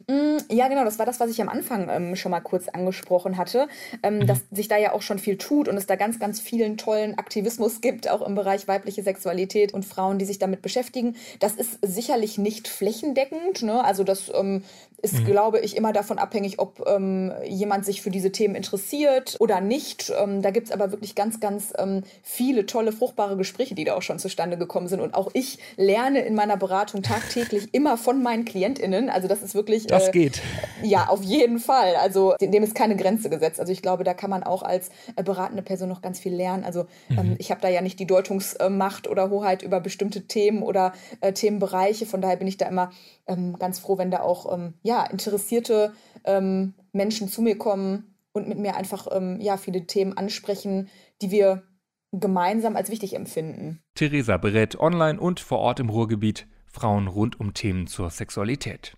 Mm, 0.08 0.38
ja, 0.50 0.68
genau, 0.68 0.86
das 0.86 1.00
war 1.00 1.06
das, 1.06 1.20
was 1.20 1.30
ich 1.32 1.42
am 1.42 1.50
Anfang 1.50 1.90
ähm, 1.90 2.16
schon 2.16 2.32
mal 2.32 2.42
kurz 2.42 2.68
angesprochen 2.70 3.38
hatte, 3.38 3.68
ähm, 4.04 4.20
mhm. 4.20 4.28
dass 4.28 4.42
sich 4.52 4.68
da 4.68 4.78
ja 4.78 4.94
auch 4.94 5.02
schon 5.02 5.20
viel 5.20 5.38
tut 5.38 5.68
und 5.68 5.78
es 5.78 5.88
da 5.88 5.96
ganz, 5.96 6.20
ganz 6.20 6.40
vielen 6.40 6.78
tollen 6.78 7.18
Aktivismus 7.18 7.82
gibt, 7.82 8.10
auch 8.10 8.26
im 8.26 8.36
Bereich 8.36 8.68
weibliche 8.68 9.04
Sexualität 9.04 9.74
und 9.74 9.86
Frauen, 9.86 10.20
die 10.20 10.26
sich 10.26 10.40
damit 10.40 10.62
beschäftigen. 10.62 11.16
Das 11.40 11.54
ist 11.54 11.80
sicherlich 11.82 12.38
nicht 12.38 12.68
flächendeckend, 12.68 13.64
ne? 13.64 13.84
also 13.84 14.04
das 14.04 14.32
ähm, 14.34 14.64
ist, 15.02 15.20
mhm. 15.20 15.26
glaube 15.26 15.60
ich, 15.60 15.78
immer 15.78 15.94
davon 15.94 16.18
abhängig, 16.18 16.60
ob 16.60 16.84
ähm, 16.88 17.32
jemand 17.46 17.86
sich 17.86 18.02
für 18.02 18.10
diese 18.10 18.32
Themen 18.32 18.56
interessiert 18.56 19.36
oder 19.40 19.62
nicht. 19.62 20.12
Ähm, 20.18 20.42
da 20.42 20.50
gibt 20.50 20.68
es 20.68 20.74
aber 20.74 20.92
wirklich 20.92 21.14
ganz, 21.14 21.40
ganz 21.40 21.72
ähm, 21.78 22.04
viele 22.24 22.66
tolle, 22.66 22.92
fruchtbare 22.92 23.38
Gespräche, 23.38 23.76
die 23.76 23.84
da 23.84 23.96
auch 23.96 24.02
schon 24.02 24.18
zustande 24.18 24.58
gekommen 24.58 24.88
sind. 24.88 25.02
Und 25.02 25.14
auch 25.14 25.30
ich 25.34 25.60
lerne 25.76 26.22
in 26.22 26.34
meiner 26.34 26.58
Beratung 26.58 27.04
tagtäglich 27.04 27.70
immer 27.74 27.98
von 27.98 28.24
meinen 28.24 28.46
KlientInnen. 28.46 29.10
Also 29.10 29.28
das 29.28 29.44
ist 29.44 29.54
wirklich 29.54 29.87
das 29.88 30.10
äh, 30.10 30.12
geht. 30.12 30.42
Ja, 30.84 31.08
auf 31.10 31.24
jeden 31.24 31.60
Fall. 31.60 31.96
Also 31.96 32.36
dem 32.40 32.64
ist 32.64 32.76
keine 32.76 32.96
Grenze 32.96 33.30
gesetzt. 33.30 33.60
Also 33.60 33.72
ich 33.72 33.82
glaube, 33.82 34.04
da 34.04 34.14
kann 34.14 34.30
man 34.30 34.44
auch 34.44 34.64
als 34.64 34.90
äh, 35.16 35.24
beratende 35.24 35.64
Person 35.64 35.90
noch 35.90 36.02
ganz 36.02 36.20
viel 36.20 36.34
lernen. 36.34 36.64
Also 36.64 36.86
ähm, 37.10 37.32
mhm. 37.32 37.36
ich 37.40 37.52
habe 37.52 37.62
da 37.62 37.70
ja 37.70 37.82
nicht 37.82 38.00
die 38.00 38.08
Deutungsmacht 38.08 39.08
oder 39.08 39.30
Hoheit 39.30 39.64
über 39.64 39.80
bestimmte 39.80 40.28
Themen 40.28 40.62
oder 40.62 40.94
äh, 41.22 41.34
Themenbereiche. 41.34 42.06
Von 42.06 42.22
daher 42.22 42.38
bin 42.38 42.48
ich 42.48 42.58
da 42.58 42.68
immer 42.68 42.92
ähm, 43.28 43.58
ganz 43.58 43.80
froh, 43.80 43.98
wenn 43.98 44.12
da 44.12 44.22
auch 44.22 44.54
ähm, 44.54 44.74
ja, 44.84 45.06
interessierte 45.06 45.94
ähm, 46.26 46.74
Menschen 46.92 47.30
zu 47.30 47.42
mir 47.42 47.58
kommen 47.58 48.16
und 48.34 48.48
mit 48.48 48.60
mir 48.60 48.76
einfach 48.76 49.08
ähm, 49.12 49.40
ja, 49.42 49.58
viele 49.58 49.86
Themen 49.88 50.16
ansprechen, 50.18 50.90
die 51.22 51.32
wir 51.32 51.64
gemeinsam 52.12 52.76
als 52.76 52.90
wichtig 52.90 53.16
empfinden. 53.16 53.82
Theresa 53.96 54.38
berät 54.38 54.80
online 54.80 55.20
und 55.20 55.40
vor 55.40 55.60
Ort 55.60 55.80
im 55.80 55.90
Ruhrgebiet 55.90 56.48
Frauen 56.66 57.08
rund 57.08 57.40
um 57.40 57.54
Themen 57.54 57.88
zur 57.88 58.10
Sexualität. 58.10 58.96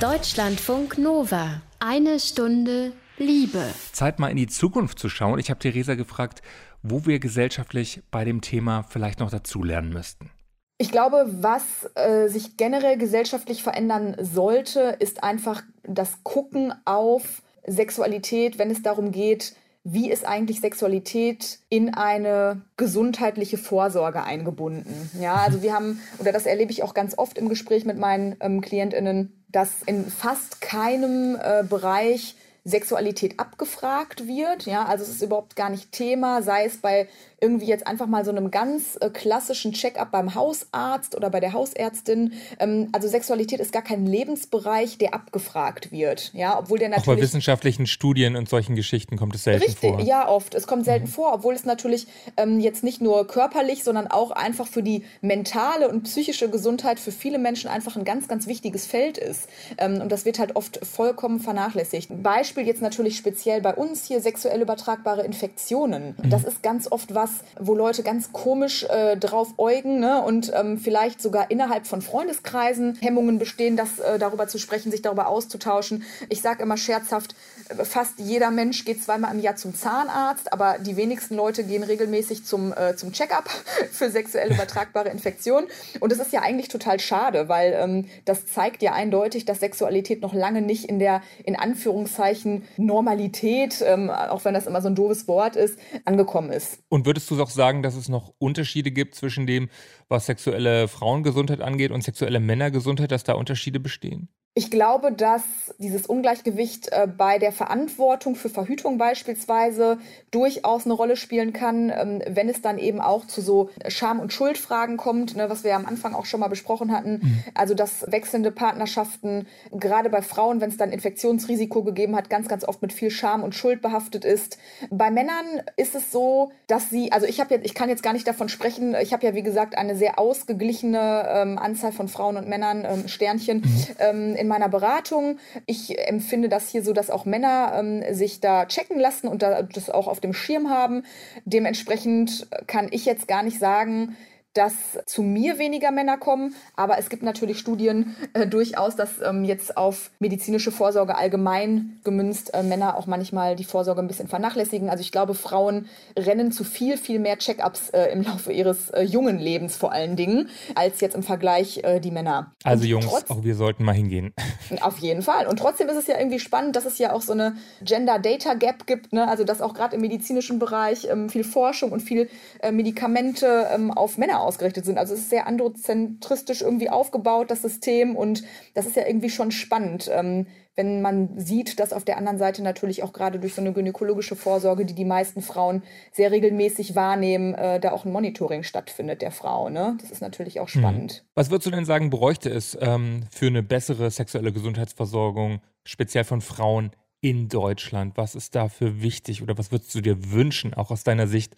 Deutschlandfunk 0.00 0.98
Nova. 0.98 1.62
Eine 1.78 2.20
Stunde 2.20 2.92
Liebe. 3.16 3.64
Zeit 3.92 4.18
mal 4.18 4.28
in 4.28 4.36
die 4.36 4.46
Zukunft 4.46 4.98
zu 4.98 5.08
schauen. 5.08 5.38
Ich 5.38 5.48
habe 5.48 5.58
Theresa 5.58 5.94
gefragt, 5.94 6.42
wo 6.82 7.06
wir 7.06 7.18
gesellschaftlich 7.18 8.02
bei 8.10 8.26
dem 8.26 8.42
Thema 8.42 8.82
vielleicht 8.82 9.20
noch 9.20 9.30
dazulernen 9.30 9.90
müssten. 9.94 10.30
Ich 10.76 10.90
glaube, 10.90 11.24
was 11.40 11.88
äh, 11.94 12.28
sich 12.28 12.58
generell 12.58 12.98
gesellschaftlich 12.98 13.62
verändern 13.62 14.16
sollte, 14.20 14.98
ist 14.98 15.24
einfach 15.24 15.62
das 15.82 16.22
Gucken 16.24 16.74
auf 16.84 17.40
Sexualität, 17.66 18.58
wenn 18.58 18.70
es 18.70 18.82
darum 18.82 19.12
geht, 19.12 19.56
wie 19.88 20.10
ist 20.10 20.26
eigentlich 20.26 20.60
Sexualität 20.60 21.60
in 21.68 21.94
eine 21.94 22.62
gesundheitliche 22.76 23.56
Vorsorge 23.56 24.24
eingebunden? 24.24 25.10
Ja, 25.20 25.36
also 25.36 25.62
wir 25.62 25.72
haben, 25.74 26.00
oder 26.18 26.32
das 26.32 26.44
erlebe 26.44 26.72
ich 26.72 26.82
auch 26.82 26.92
ganz 26.92 27.16
oft 27.16 27.38
im 27.38 27.48
Gespräch 27.48 27.84
mit 27.84 27.96
meinen 27.96 28.34
ähm, 28.40 28.60
KlientInnen, 28.62 29.44
dass 29.48 29.84
in 29.86 30.06
fast 30.06 30.60
keinem 30.60 31.38
äh, 31.40 31.62
Bereich 31.62 32.34
Sexualität 32.64 33.38
abgefragt 33.38 34.26
wird. 34.26 34.66
Ja, 34.66 34.86
also 34.86 35.04
es 35.04 35.10
ist 35.10 35.22
überhaupt 35.22 35.54
gar 35.54 35.70
nicht 35.70 35.92
Thema, 35.92 36.42
sei 36.42 36.64
es 36.64 36.78
bei 36.78 37.06
irgendwie 37.40 37.66
jetzt 37.66 37.86
einfach 37.86 38.06
mal 38.06 38.24
so 38.24 38.30
einem 38.30 38.50
ganz 38.50 38.96
äh, 39.00 39.10
klassischen 39.10 39.72
Check-up 39.72 40.10
beim 40.10 40.34
Hausarzt 40.34 41.14
oder 41.14 41.28
bei 41.28 41.38
der 41.38 41.52
Hausärztin. 41.52 42.32
Ähm, 42.58 42.88
also 42.92 43.08
Sexualität 43.08 43.60
ist 43.60 43.72
gar 43.72 43.82
kein 43.82 44.06
Lebensbereich, 44.06 44.96
der 44.96 45.12
abgefragt 45.12 45.92
wird. 45.92 46.32
Ja, 46.32 46.58
obwohl 46.58 46.78
der 46.78 46.88
natürlich. 46.88 47.08
Auch 47.08 47.14
bei 47.14 47.20
wissenschaftlichen 47.20 47.86
Studien 47.86 48.36
und 48.36 48.48
solchen 48.48 48.74
Geschichten 48.74 49.18
kommt 49.18 49.34
es 49.34 49.44
selten 49.44 49.66
richtig, 49.66 49.90
vor. 49.90 50.00
Ja, 50.00 50.28
oft. 50.28 50.54
Es 50.54 50.66
kommt 50.66 50.86
selten 50.86 51.06
mhm. 51.06 51.10
vor, 51.10 51.34
obwohl 51.34 51.54
es 51.54 51.66
natürlich 51.66 52.06
ähm, 52.38 52.58
jetzt 52.58 52.82
nicht 52.82 53.02
nur 53.02 53.26
körperlich, 53.26 53.84
sondern 53.84 54.06
auch 54.06 54.30
einfach 54.30 54.66
für 54.66 54.82
die 54.82 55.04
mentale 55.20 55.90
und 55.90 56.04
psychische 56.04 56.48
Gesundheit 56.48 56.98
für 56.98 57.12
viele 57.12 57.38
Menschen 57.38 57.68
einfach 57.68 57.96
ein 57.96 58.04
ganz, 58.04 58.28
ganz 58.28 58.46
wichtiges 58.46 58.86
Feld 58.86 59.18
ist. 59.18 59.48
Ähm, 59.76 60.00
und 60.00 60.10
das 60.10 60.24
wird 60.24 60.38
halt 60.38 60.56
oft 60.56 60.80
vollkommen 60.86 61.40
vernachlässigt. 61.40 62.22
Beispiel 62.22 62.66
jetzt 62.66 62.80
natürlich 62.80 63.18
speziell 63.18 63.60
bei 63.60 63.74
uns 63.74 64.06
hier 64.06 64.22
sexuell 64.22 64.62
übertragbare 64.62 65.22
Infektionen. 65.22 66.14
Mhm. 66.16 66.30
Das 66.30 66.44
ist 66.44 66.62
ganz 66.62 66.90
oft 66.90 67.14
was, 67.14 67.25
was, 67.26 67.44
wo 67.58 67.74
Leute 67.74 68.02
ganz 68.02 68.32
komisch 68.32 68.84
äh, 68.84 69.16
drauf 69.16 69.54
äugen 69.58 69.98
ne? 70.00 70.22
und 70.22 70.52
ähm, 70.54 70.78
vielleicht 70.78 71.20
sogar 71.20 71.50
innerhalb 71.50 71.86
von 71.86 72.02
Freundeskreisen 72.02 72.96
Hemmungen 73.00 73.38
bestehen, 73.38 73.76
das 73.76 73.98
äh, 73.98 74.18
darüber 74.18 74.46
zu 74.46 74.58
sprechen, 74.58 74.90
sich 74.90 75.02
darüber 75.02 75.28
auszutauschen. 75.28 76.04
Ich 76.28 76.40
sage 76.40 76.62
immer 76.62 76.76
scherzhaft, 76.76 77.34
äh, 77.68 77.84
fast 77.84 78.18
jeder 78.18 78.50
Mensch 78.50 78.84
geht 78.84 79.02
zweimal 79.02 79.34
im 79.34 79.40
Jahr 79.40 79.56
zum 79.56 79.74
Zahnarzt, 79.74 80.52
aber 80.52 80.76
die 80.78 80.96
wenigsten 80.96 81.34
Leute 81.34 81.64
gehen 81.64 81.82
regelmäßig 81.82 82.44
zum, 82.44 82.72
äh, 82.72 82.94
zum 82.96 83.12
Check-up 83.12 83.48
für 83.90 84.10
sexuell 84.10 84.52
übertragbare 84.52 85.08
Infektionen. 85.08 85.66
Und 86.00 86.12
das 86.12 86.18
ist 86.18 86.32
ja 86.32 86.42
eigentlich 86.42 86.68
total 86.68 87.00
schade, 87.00 87.48
weil 87.48 87.72
ähm, 87.76 88.06
das 88.24 88.46
zeigt 88.46 88.82
ja 88.82 88.92
eindeutig, 88.92 89.44
dass 89.44 89.60
Sexualität 89.60 90.22
noch 90.22 90.32
lange 90.32 90.62
nicht 90.62 90.84
in 90.84 90.98
der, 90.98 91.22
in 91.44 91.56
Anführungszeichen, 91.56 92.64
Normalität, 92.76 93.82
ähm, 93.84 94.10
auch 94.10 94.44
wenn 94.44 94.54
das 94.54 94.66
immer 94.66 94.80
so 94.80 94.88
ein 94.88 94.94
doofes 94.94 95.26
Wort 95.26 95.56
ist, 95.56 95.78
angekommen 96.04 96.52
ist. 96.52 96.78
Und 96.88 97.06
wird 97.06 97.15
würdest 97.16 97.30
du 97.30 97.42
auch 97.42 97.50
sagen, 97.50 97.82
dass 97.82 97.94
es 97.94 98.08
noch 98.10 98.34
Unterschiede 98.38 98.90
gibt 98.90 99.14
zwischen 99.14 99.46
dem, 99.46 99.70
was 100.08 100.26
sexuelle 100.26 100.86
Frauengesundheit 100.86 101.62
angeht 101.62 101.90
und 101.90 102.02
sexuelle 102.02 102.40
Männergesundheit, 102.40 103.10
dass 103.10 103.24
da 103.24 103.32
Unterschiede 103.34 103.80
bestehen? 103.80 104.28
Ich 104.58 104.70
glaube, 104.70 105.12
dass 105.12 105.42
dieses 105.76 106.06
Ungleichgewicht 106.06 106.88
äh, 106.90 107.06
bei 107.06 107.38
der 107.38 107.52
Verantwortung 107.52 108.36
für 108.36 108.48
Verhütung 108.48 108.96
beispielsweise 108.96 109.98
durchaus 110.30 110.86
eine 110.86 110.94
Rolle 110.94 111.16
spielen 111.16 111.52
kann, 111.52 111.92
ähm, 111.94 112.22
wenn 112.26 112.48
es 112.48 112.62
dann 112.62 112.78
eben 112.78 113.02
auch 113.02 113.26
zu 113.26 113.42
so 113.42 113.68
Scham- 113.88 114.18
und 114.18 114.32
Schuldfragen 114.32 114.96
kommt, 114.96 115.36
ne, 115.36 115.50
was 115.50 115.62
wir 115.62 115.72
ja 115.72 115.76
am 115.76 115.84
Anfang 115.84 116.14
auch 116.14 116.24
schon 116.24 116.40
mal 116.40 116.48
besprochen 116.48 116.90
hatten. 116.90 117.20
Mhm. 117.22 117.44
Also, 117.52 117.74
dass 117.74 118.10
wechselnde 118.10 118.50
Partnerschaften, 118.50 119.46
gerade 119.72 120.08
bei 120.08 120.22
Frauen, 120.22 120.62
wenn 120.62 120.70
es 120.70 120.78
dann 120.78 120.90
Infektionsrisiko 120.90 121.82
gegeben 121.82 122.16
hat, 122.16 122.30
ganz, 122.30 122.48
ganz 122.48 122.64
oft 122.64 122.80
mit 122.80 122.94
viel 122.94 123.10
Scham 123.10 123.42
und 123.42 123.54
Schuld 123.54 123.82
behaftet 123.82 124.24
ist. 124.24 124.56
Bei 124.88 125.10
Männern 125.10 125.60
ist 125.76 125.94
es 125.94 126.10
so, 126.10 126.50
dass 126.66 126.88
sie, 126.88 127.12
also 127.12 127.26
ich 127.26 127.40
habe 127.40 127.52
jetzt, 127.52 127.66
ich 127.66 127.74
kann 127.74 127.90
jetzt 127.90 128.02
gar 128.02 128.14
nicht 128.14 128.26
davon 128.26 128.48
sprechen, 128.48 128.96
ich 129.02 129.12
habe 129.12 129.26
ja 129.26 129.34
wie 129.34 129.42
gesagt 129.42 129.76
eine 129.76 129.96
sehr 129.96 130.18
ausgeglichene 130.18 131.26
ähm, 131.28 131.58
Anzahl 131.58 131.92
von 131.92 132.08
Frauen 132.08 132.38
und 132.38 132.48
Männern, 132.48 132.86
ähm, 132.86 133.06
Sternchen, 133.06 133.58
mhm. 133.58 134.45
In 134.46 134.48
meiner 134.48 134.68
Beratung. 134.68 135.38
Ich 135.66 135.98
empfinde 136.08 136.48
das 136.48 136.68
hier 136.68 136.82
so, 136.82 136.92
dass 136.92 137.10
auch 137.10 137.24
Männer 137.24 137.72
ähm, 137.76 138.14
sich 138.14 138.40
da 138.40 138.66
checken 138.66 138.98
lassen 138.98 139.28
und 139.28 139.42
da, 139.42 139.62
das 139.62 139.90
auch 139.90 140.06
auf 140.06 140.20
dem 140.20 140.32
Schirm 140.32 140.70
haben. 140.70 141.02
Dementsprechend 141.44 142.46
kann 142.66 142.88
ich 142.90 143.04
jetzt 143.04 143.28
gar 143.28 143.42
nicht 143.42 143.58
sagen, 143.58 144.16
dass 144.56 144.74
zu 145.06 145.22
mir 145.22 145.58
weniger 145.58 145.90
Männer 145.90 146.16
kommen. 146.16 146.54
Aber 146.74 146.98
es 146.98 147.08
gibt 147.08 147.22
natürlich 147.22 147.58
Studien 147.58 148.16
äh, 148.32 148.46
durchaus, 148.46 148.96
dass 148.96 149.20
ähm, 149.22 149.44
jetzt 149.44 149.76
auf 149.76 150.10
medizinische 150.18 150.72
Vorsorge 150.72 151.16
allgemein 151.16 152.00
gemünzt 152.04 152.54
äh, 152.54 152.62
Männer 152.62 152.96
auch 152.96 153.06
manchmal 153.06 153.56
die 153.56 153.64
Vorsorge 153.64 154.00
ein 154.00 154.08
bisschen 154.08 154.28
vernachlässigen. 154.28 154.88
Also 154.88 155.02
ich 155.02 155.12
glaube, 155.12 155.34
Frauen 155.34 155.86
rennen 156.16 156.52
zu 156.52 156.64
viel, 156.64 156.96
viel 156.96 157.18
mehr 157.18 157.38
Check-ups 157.38 157.90
äh, 157.90 158.12
im 158.12 158.22
Laufe 158.22 158.52
ihres 158.52 158.90
äh, 158.90 159.02
jungen 159.02 159.38
Lebens 159.38 159.76
vor 159.76 159.92
allen 159.92 160.16
Dingen, 160.16 160.48
als 160.74 161.00
jetzt 161.00 161.14
im 161.14 161.22
Vergleich 161.22 161.80
äh, 161.84 162.00
die 162.00 162.10
Männer. 162.10 162.52
Also 162.64 162.84
Und 162.84 162.88
Jungs, 162.88 163.06
trotz, 163.06 163.30
auch 163.30 163.42
wir 163.42 163.54
sollten 163.54 163.84
mal 163.84 163.94
hingehen. 163.94 164.32
Auf 164.80 164.98
jeden 164.98 165.22
Fall. 165.22 165.46
Und 165.46 165.58
trotzdem 165.58 165.88
ist 165.88 165.96
es 165.96 166.06
ja 166.06 166.18
irgendwie 166.18 166.40
spannend, 166.40 166.76
dass 166.76 166.86
es 166.86 166.98
ja 166.98 167.12
auch 167.12 167.22
so 167.22 167.32
eine 167.32 167.56
Gender-Data-Gap 167.82 168.86
gibt. 168.86 169.12
Ne? 169.12 169.28
Also 169.28 169.44
dass 169.44 169.60
auch 169.60 169.74
gerade 169.74 169.96
im 169.96 170.00
medizinischen 170.00 170.58
Bereich 170.58 171.06
ähm, 171.10 171.28
viel 171.28 171.44
Forschung 171.44 171.92
und 171.92 172.00
viel 172.00 172.28
äh, 172.60 172.72
Medikamente 172.72 173.68
ähm, 173.72 173.90
auf 173.90 174.18
Männer 174.18 174.40
ausgerichtet 174.46 174.84
sind. 174.84 174.98
Also 174.98 175.14
es 175.14 175.20
ist 175.20 175.30
sehr 175.30 175.46
androzentristisch 175.46 176.62
irgendwie 176.62 176.90
aufgebaut, 176.90 177.50
das 177.50 177.62
System. 177.62 178.16
Und 178.16 178.44
das 178.74 178.86
ist 178.86 178.96
ja 178.96 179.06
irgendwie 179.06 179.30
schon 179.30 179.50
spannend, 179.50 180.10
ähm, 180.12 180.46
wenn 180.76 181.00
man 181.00 181.38
sieht, 181.38 181.80
dass 181.80 181.92
auf 181.92 182.04
der 182.04 182.18
anderen 182.18 182.38
Seite 182.38 182.62
natürlich 182.62 183.02
auch 183.02 183.12
gerade 183.12 183.38
durch 183.40 183.54
so 183.54 183.62
eine 183.62 183.72
gynäkologische 183.72 184.36
Vorsorge, 184.36 184.84
die 184.84 184.94
die 184.94 185.06
meisten 185.06 185.40
Frauen 185.40 185.82
sehr 186.12 186.30
regelmäßig 186.30 186.94
wahrnehmen, 186.94 187.54
äh, 187.54 187.80
da 187.80 187.92
auch 187.92 188.04
ein 188.04 188.12
Monitoring 188.12 188.62
stattfindet 188.62 189.22
der 189.22 189.30
Frau. 189.30 189.70
Ne? 189.70 189.96
Das 190.00 190.10
ist 190.10 190.20
natürlich 190.20 190.60
auch 190.60 190.68
spannend. 190.68 191.12
Hm. 191.12 191.20
Was 191.34 191.50
würdest 191.50 191.66
du 191.66 191.70
denn 191.70 191.86
sagen, 191.86 192.10
bräuchte 192.10 192.50
es 192.50 192.76
ähm, 192.80 193.24
für 193.30 193.46
eine 193.46 193.62
bessere 193.62 194.10
sexuelle 194.10 194.52
Gesundheitsversorgung, 194.52 195.60
speziell 195.84 196.24
von 196.24 196.42
Frauen 196.42 196.90
in 197.22 197.48
Deutschland? 197.48 198.16
Was 198.16 198.34
ist 198.34 198.54
dafür 198.54 199.00
wichtig 199.00 199.42
oder 199.42 199.56
was 199.56 199.72
würdest 199.72 199.94
du 199.94 200.02
dir 200.02 200.30
wünschen, 200.30 200.74
auch 200.74 200.90
aus 200.90 201.04
deiner 201.04 201.26
Sicht 201.26 201.56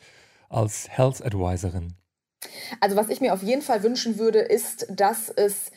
als 0.49 0.89
Health 0.89 1.25
Advisorin? 1.25 1.95
Also 2.81 2.97
was 2.97 3.09
ich 3.09 3.21
mir 3.21 3.35
auf 3.35 3.43
jeden 3.43 3.63
Fall 3.63 3.83
wünschen 3.83 4.19
würde, 4.19 4.41
ist, 4.41 4.87
dass 4.91 5.29
es 5.29 5.71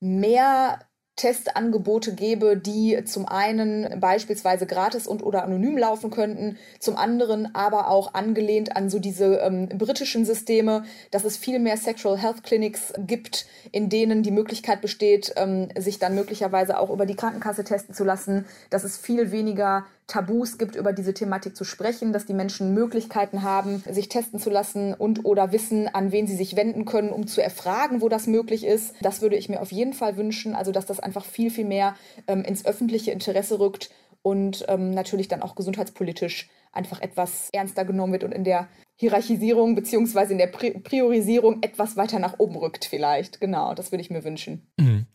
mehr 0.00 0.80
Testangebote 1.16 2.14
gäbe, 2.14 2.58
die 2.58 3.02
zum 3.06 3.26
einen 3.26 4.00
beispielsweise 4.00 4.66
gratis 4.66 5.06
und 5.06 5.22
oder 5.22 5.44
anonym 5.44 5.78
laufen 5.78 6.10
könnten, 6.10 6.58
zum 6.78 6.96
anderen 6.96 7.54
aber 7.54 7.88
auch 7.88 8.12
angelehnt 8.12 8.76
an 8.76 8.90
so 8.90 8.98
diese 8.98 9.36
ähm, 9.36 9.68
britischen 9.70 10.26
Systeme, 10.26 10.84
dass 11.10 11.24
es 11.24 11.38
viel 11.38 11.58
mehr 11.58 11.78
Sexual 11.78 12.18
Health 12.18 12.42
Clinics 12.42 12.92
gibt, 12.98 13.46
in 13.72 13.88
denen 13.88 14.22
die 14.22 14.30
Möglichkeit 14.30 14.82
besteht, 14.82 15.32
ähm, 15.36 15.70
sich 15.78 15.98
dann 15.98 16.14
möglicherweise 16.14 16.78
auch 16.78 16.90
über 16.90 17.06
die 17.06 17.16
Krankenkasse 17.16 17.64
testen 17.64 17.94
zu 17.94 18.04
lassen, 18.04 18.44
dass 18.68 18.84
es 18.84 18.98
viel 18.98 19.30
weniger 19.30 19.86
Tabus 20.06 20.56
gibt, 20.56 20.76
über 20.76 20.92
diese 20.92 21.14
Thematik 21.14 21.56
zu 21.56 21.64
sprechen, 21.64 22.12
dass 22.12 22.26
die 22.26 22.34
Menschen 22.34 22.74
Möglichkeiten 22.74 23.42
haben, 23.42 23.82
sich 23.90 24.08
testen 24.08 24.38
zu 24.38 24.50
lassen 24.50 24.94
und 24.94 25.24
oder 25.24 25.50
wissen, 25.50 25.88
an 25.88 26.12
wen 26.12 26.26
sie 26.26 26.36
sich 26.36 26.54
wenden 26.54 26.84
können, 26.84 27.10
um 27.10 27.26
zu 27.26 27.42
erfragen, 27.42 28.00
wo 28.00 28.08
das 28.08 28.26
möglich 28.26 28.64
ist. 28.64 28.94
Das 29.02 29.20
würde 29.20 29.36
ich 29.36 29.48
mir 29.48 29.60
auf 29.60 29.72
jeden 29.72 29.94
Fall 29.94 30.16
wünschen, 30.16 30.54
also 30.54 30.70
dass 30.70 30.86
das 30.86 31.00
einfach 31.00 31.24
viel, 31.24 31.50
viel 31.50 31.64
mehr 31.64 31.96
ähm, 32.28 32.42
ins 32.42 32.64
öffentliche 32.64 33.10
Interesse 33.10 33.58
rückt 33.58 33.90
und 34.22 34.64
ähm, 34.68 34.92
natürlich 34.92 35.28
dann 35.28 35.42
auch 35.42 35.56
gesundheitspolitisch 35.56 36.50
einfach 36.72 37.00
etwas 37.00 37.48
ernster 37.52 37.84
genommen 37.84 38.12
wird 38.12 38.24
und 38.24 38.32
in 38.32 38.44
der 38.44 38.68
Hierarchisierung 38.96 39.74
beziehungsweise 39.74 40.32
in 40.32 40.38
der 40.38 40.46
Priorisierung 40.46 41.62
etwas 41.62 41.96
weiter 41.96 42.18
nach 42.18 42.38
oben 42.38 42.56
rückt 42.56 42.84
vielleicht. 42.84 43.40
Genau, 43.40 43.74
das 43.74 43.92
würde 43.92 44.02
ich 44.02 44.10
mir 44.10 44.24
wünschen. 44.24 44.70
Mhm 44.78 45.06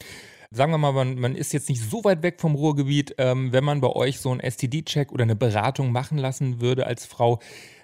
sagen 0.51 0.71
wir 0.71 0.77
mal, 0.77 0.91
man, 0.91 1.15
man 1.15 1.35
ist 1.35 1.53
jetzt 1.53 1.69
nicht 1.69 1.81
so 1.81 2.03
weit 2.03 2.23
weg 2.23 2.41
vom 2.41 2.55
Ruhrgebiet, 2.55 3.15
ähm, 3.17 3.53
wenn 3.53 3.63
man 3.63 3.79
bei 3.79 3.87
euch 3.87 4.19
so 4.19 4.31
einen 4.31 4.41
STD-Check 4.41 5.11
oder 5.11 5.23
eine 5.23 5.35
Beratung 5.35 5.91
machen 5.91 6.17
lassen 6.17 6.59
würde 6.59 6.85
als 6.85 7.05
Frau, 7.05 7.39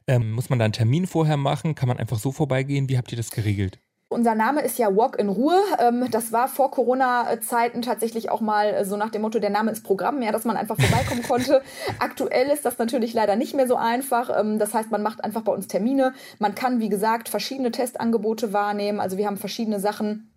ähm, 0.06 0.32
muss 0.32 0.50
man 0.50 0.60
da 0.60 0.66
einen 0.66 0.74
Termin 0.74 1.08
vorher 1.08 1.38
machen? 1.38 1.76
Kann 1.76 1.88
man 1.88 1.98
einfach 1.98 2.20
so 2.20 2.32
vorbeigehen? 2.32 2.90
Wie 2.90 2.98
habt 2.98 3.12
ihr 3.12 3.18
das 3.18 3.32
geregelt? 3.32 3.80
Unser 4.10 4.36
Name 4.36 4.62
ist 4.62 4.80
ja 4.80 4.96
Walk 4.96 5.20
in 5.20 5.28
Ruhe. 5.28 5.62
Ähm, 5.80 6.08
das 6.12 6.32
war 6.32 6.48
vor 6.48 6.72
Corona-Zeiten 6.72 7.82
tatsächlich 7.82 8.30
auch 8.30 8.40
mal 8.40 8.86
so 8.86 8.96
nach 8.96 9.10
dem 9.10 9.22
Motto, 9.22 9.40
der 9.40 9.50
Name 9.50 9.72
ist 9.72 9.84
Programm, 9.84 10.22
ja, 10.22 10.32
dass 10.32 10.46
man 10.46 10.56
einfach 10.56 10.80
vorbeikommen 10.80 11.24
konnte. 11.28 11.62
Aktuell 12.00 12.50
ist 12.50 12.64
das 12.64 12.78
natürlich 12.78 13.14
leider 13.14 13.36
nicht 13.36 13.54
mehr 13.54 13.68
so 13.68 13.76
einfach. 13.76 14.30
Ähm, 14.38 14.60
das 14.60 14.74
heißt, 14.74 14.92
man 14.92 15.04
macht 15.04 15.24
einfach 15.24 15.42
bei 15.42 15.54
uns 15.54 15.68
Termine. 15.68 16.14
Man 16.40 16.56
kann, 16.56 16.80
wie 16.80 16.90
gesagt, 16.90 17.28
verschiedene 17.28 17.72
Testangebote 17.72 18.52
wahrnehmen. 18.52 19.00
Also 19.02 19.18
wir 19.18 19.28
haben 19.28 19.38
verschiedene 19.38 19.80
Sachen 19.80 20.32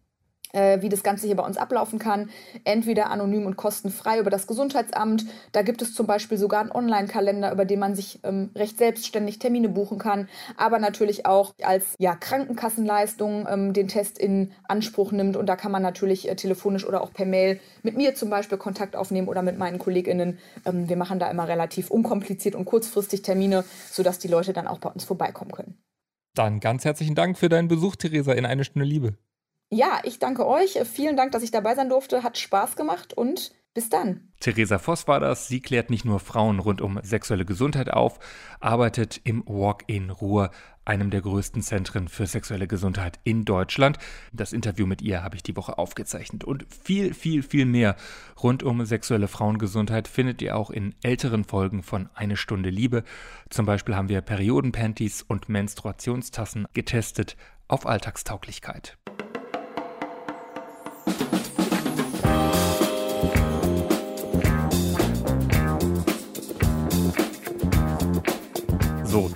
wie 0.53 0.89
das 0.89 1.03
Ganze 1.03 1.27
hier 1.27 1.37
bei 1.37 1.45
uns 1.45 1.57
ablaufen 1.57 1.99
kann. 1.99 2.31
Entweder 2.65 3.11
anonym 3.11 3.47
und 3.47 3.57
kostenfrei 3.57 4.19
über 4.19 4.31
das 4.31 4.47
Gesundheitsamt. 4.47 5.27
Da 5.53 5.63
gibt 5.63 5.83
es 5.83 5.95
zum 5.95 6.07
Beispiel 6.07 6.39
sogar 6.39 6.61
einen 6.61 6.73
Online-Kalender, 6.73 7.53
über 7.53 7.65
den 7.65 7.79
man 7.79 7.95
sich 7.95 8.21
ähm, 8.25 8.51
recht 8.55 8.79
selbstständig 8.79 9.39
Termine 9.39 9.69
buchen 9.69 9.99
kann. 9.99 10.29
Aber 10.57 10.79
natürlich 10.79 11.27
auch 11.27 11.55
als 11.63 11.85
ja, 11.99 12.15
Krankenkassenleistung 12.15 13.47
ähm, 13.49 13.73
den 13.73 13.89
Test 13.89 14.19
in 14.19 14.53
Anspruch 14.69 15.13
nimmt. 15.13 15.37
Und 15.37 15.47
da 15.47 15.57
kann 15.57 15.73
man 15.73 15.83
natürlich 15.83 16.29
äh, 16.29 16.37
telefonisch 16.37 16.87
oder 16.87 17.03
auch 17.03 17.13
per 17.13 17.27
Mail 17.27 17.61
mit 17.83 17.97
mir 17.97 18.15
zum 18.15 18.31
Beispiel 18.31 18.59
Kontakt 18.59 18.97
aufnehmen 18.97 19.29
oder 19.29 19.43
mit 19.43 19.59
meinen 19.59 19.79
KollegInnen. 19.79 20.39
Ähm, 20.65 20.89
wir 20.89 20.97
machen 20.97 21.19
da 21.19 21.31
immer 21.31 21.49
relativ 21.49 21.91
unkompliziert 21.91 22.55
und 22.55 22.65
kurzfristig 22.65 23.23
Termine, 23.23 23.65
sodass 23.91 24.19
die 24.19 24.29
Leute 24.29 24.53
dann 24.53 24.67
auch 24.67 24.79
bei 24.79 24.91
uns 24.91 25.05
vorbeikommen 25.05 25.53
können. 25.53 25.79
Dann 26.35 26.61
ganz 26.61 26.85
herzlichen 26.85 27.15
Dank 27.15 27.39
für 27.39 27.49
deinen 27.49 27.69
Besuch, 27.69 27.97
Theresa, 27.97 28.33
in 28.33 28.47
eine 28.47 28.65
Stunde 28.65 28.87
Liebe. 28.87 29.17
Ja, 29.71 30.01
ich 30.03 30.19
danke 30.19 30.47
euch. 30.47 30.79
Vielen 30.85 31.17
Dank, 31.17 31.31
dass 31.33 31.45
ich 31.45 31.53
dabei 31.53 31.77
sein 31.77 31.89
durfte. 31.89 32.25
Hat 32.25 32.37
Spaß 32.37 32.75
gemacht 32.75 33.15
und 33.15 33.53
bis 33.73 33.89
dann. 33.89 34.29
Theresa 34.41 34.81
Voss 34.81 35.07
war 35.07 35.21
das. 35.21 35.47
Sie 35.47 35.61
klärt 35.61 35.91
nicht 35.91 36.05
nur 36.05 36.19
Frauen 36.19 36.59
rund 36.59 36.81
um 36.81 36.99
sexuelle 37.05 37.45
Gesundheit 37.45 37.89
auf, 37.89 38.19
arbeitet 38.59 39.21
im 39.23 39.45
Walk-in 39.47 40.11
Ruhr, 40.11 40.51
einem 40.85 41.11
der 41.11 41.21
größten 41.21 41.63
Zentren 41.63 42.09
für 42.09 42.27
sexuelle 42.27 42.67
Gesundheit 42.67 43.21
in 43.23 43.45
Deutschland. 43.45 43.99
Das 44.33 44.53
Interview 44.53 44.87
mit 44.87 45.03
ihr 45.03 45.23
habe 45.23 45.37
ich 45.37 45.45
die 45.45 45.55
Woche 45.55 45.79
aufgezeichnet. 45.79 46.43
Und 46.43 46.67
viel, 46.69 47.15
viel, 47.15 47.45
viel 47.45 47.65
mehr 47.65 47.95
rund 48.43 48.65
um 48.65 48.85
sexuelle 48.85 49.29
Frauengesundheit 49.29 50.09
findet 50.09 50.43
ihr 50.43 50.57
auch 50.57 50.71
in 50.71 50.97
älteren 51.05 51.45
Folgen 51.45 51.85
von 51.85 52.09
Eine 52.15 52.37
Stunde 52.37 52.71
Liebe. 52.71 53.05
Zum 53.51 53.67
Beispiel 53.67 53.95
haben 53.95 54.09
wir 54.09 54.21
Periodenpanties 54.21 55.23
und 55.23 55.49
Menstruationstassen 55.49 56.67
getestet 56.73 57.37
auf 57.69 57.87
Alltagstauglichkeit. 57.87 58.99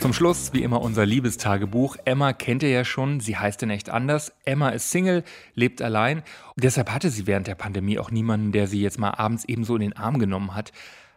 Zum 0.05 0.13
Schluss 0.13 0.53
wie 0.53 0.63
immer 0.63 0.83
unser 0.83 1.07
Liebestagebuch. 1.07 1.97
Emma 2.05 2.35
kennt 2.35 2.63
ihr 2.63 2.69
ja 2.69 2.85
schon, 2.85 3.21
sie 3.21 3.39
heißt 3.39 3.63
in 3.63 3.71
echt 3.71 3.89
anders. 3.89 4.35
Emma 4.45 4.69
ist 4.69 4.91
Single, 4.91 5.25
lebt 5.55 5.81
allein. 5.81 6.23
Deshalb 6.57 6.93
hatte 6.93 7.09
sie 7.09 7.27
während 7.27 7.47
der 7.47 7.55
Pandemie 7.55 7.99
auch 7.99 8.11
niemanden, 8.11 8.53
der 8.53 8.67
sie 8.67 8.83
jetzt 8.83 8.99
mal 8.99 9.13
abends 9.13 9.47
ebenso 9.47 9.77
in 9.77 9.81
den 9.81 9.97
Arm 9.97 10.19
genommen 10.19 10.55
hat. 10.55 10.73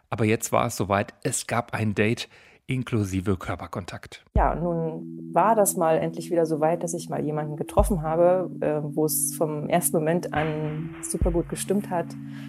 Aber 0.08 0.24
jetzt 0.24 0.52
war 0.52 0.64
es 0.64 0.76
soweit, 0.78 1.12
es 1.22 1.46
gab 1.46 1.74
ein 1.74 1.94
Date 1.94 2.30
inklusive 2.66 3.36
Körperkontakt. 3.36 4.24
Ja, 4.34 4.54
nun 4.54 5.28
war 5.34 5.54
das 5.54 5.76
mal 5.76 5.98
endlich 5.98 6.30
wieder 6.30 6.46
so 6.46 6.60
weit, 6.60 6.82
dass 6.82 6.94
ich 6.94 7.10
mal 7.10 7.22
jemanden 7.22 7.56
getroffen 7.56 8.00
habe, 8.00 8.50
äh, 8.60 8.80
wo 8.82 9.04
es 9.04 9.34
vom 9.36 9.68
ersten 9.68 9.98
Moment 9.98 10.32
an 10.32 10.94
super 11.02 11.30
gut 11.30 11.50
gestimmt 11.50 11.90
hat. 11.90 12.06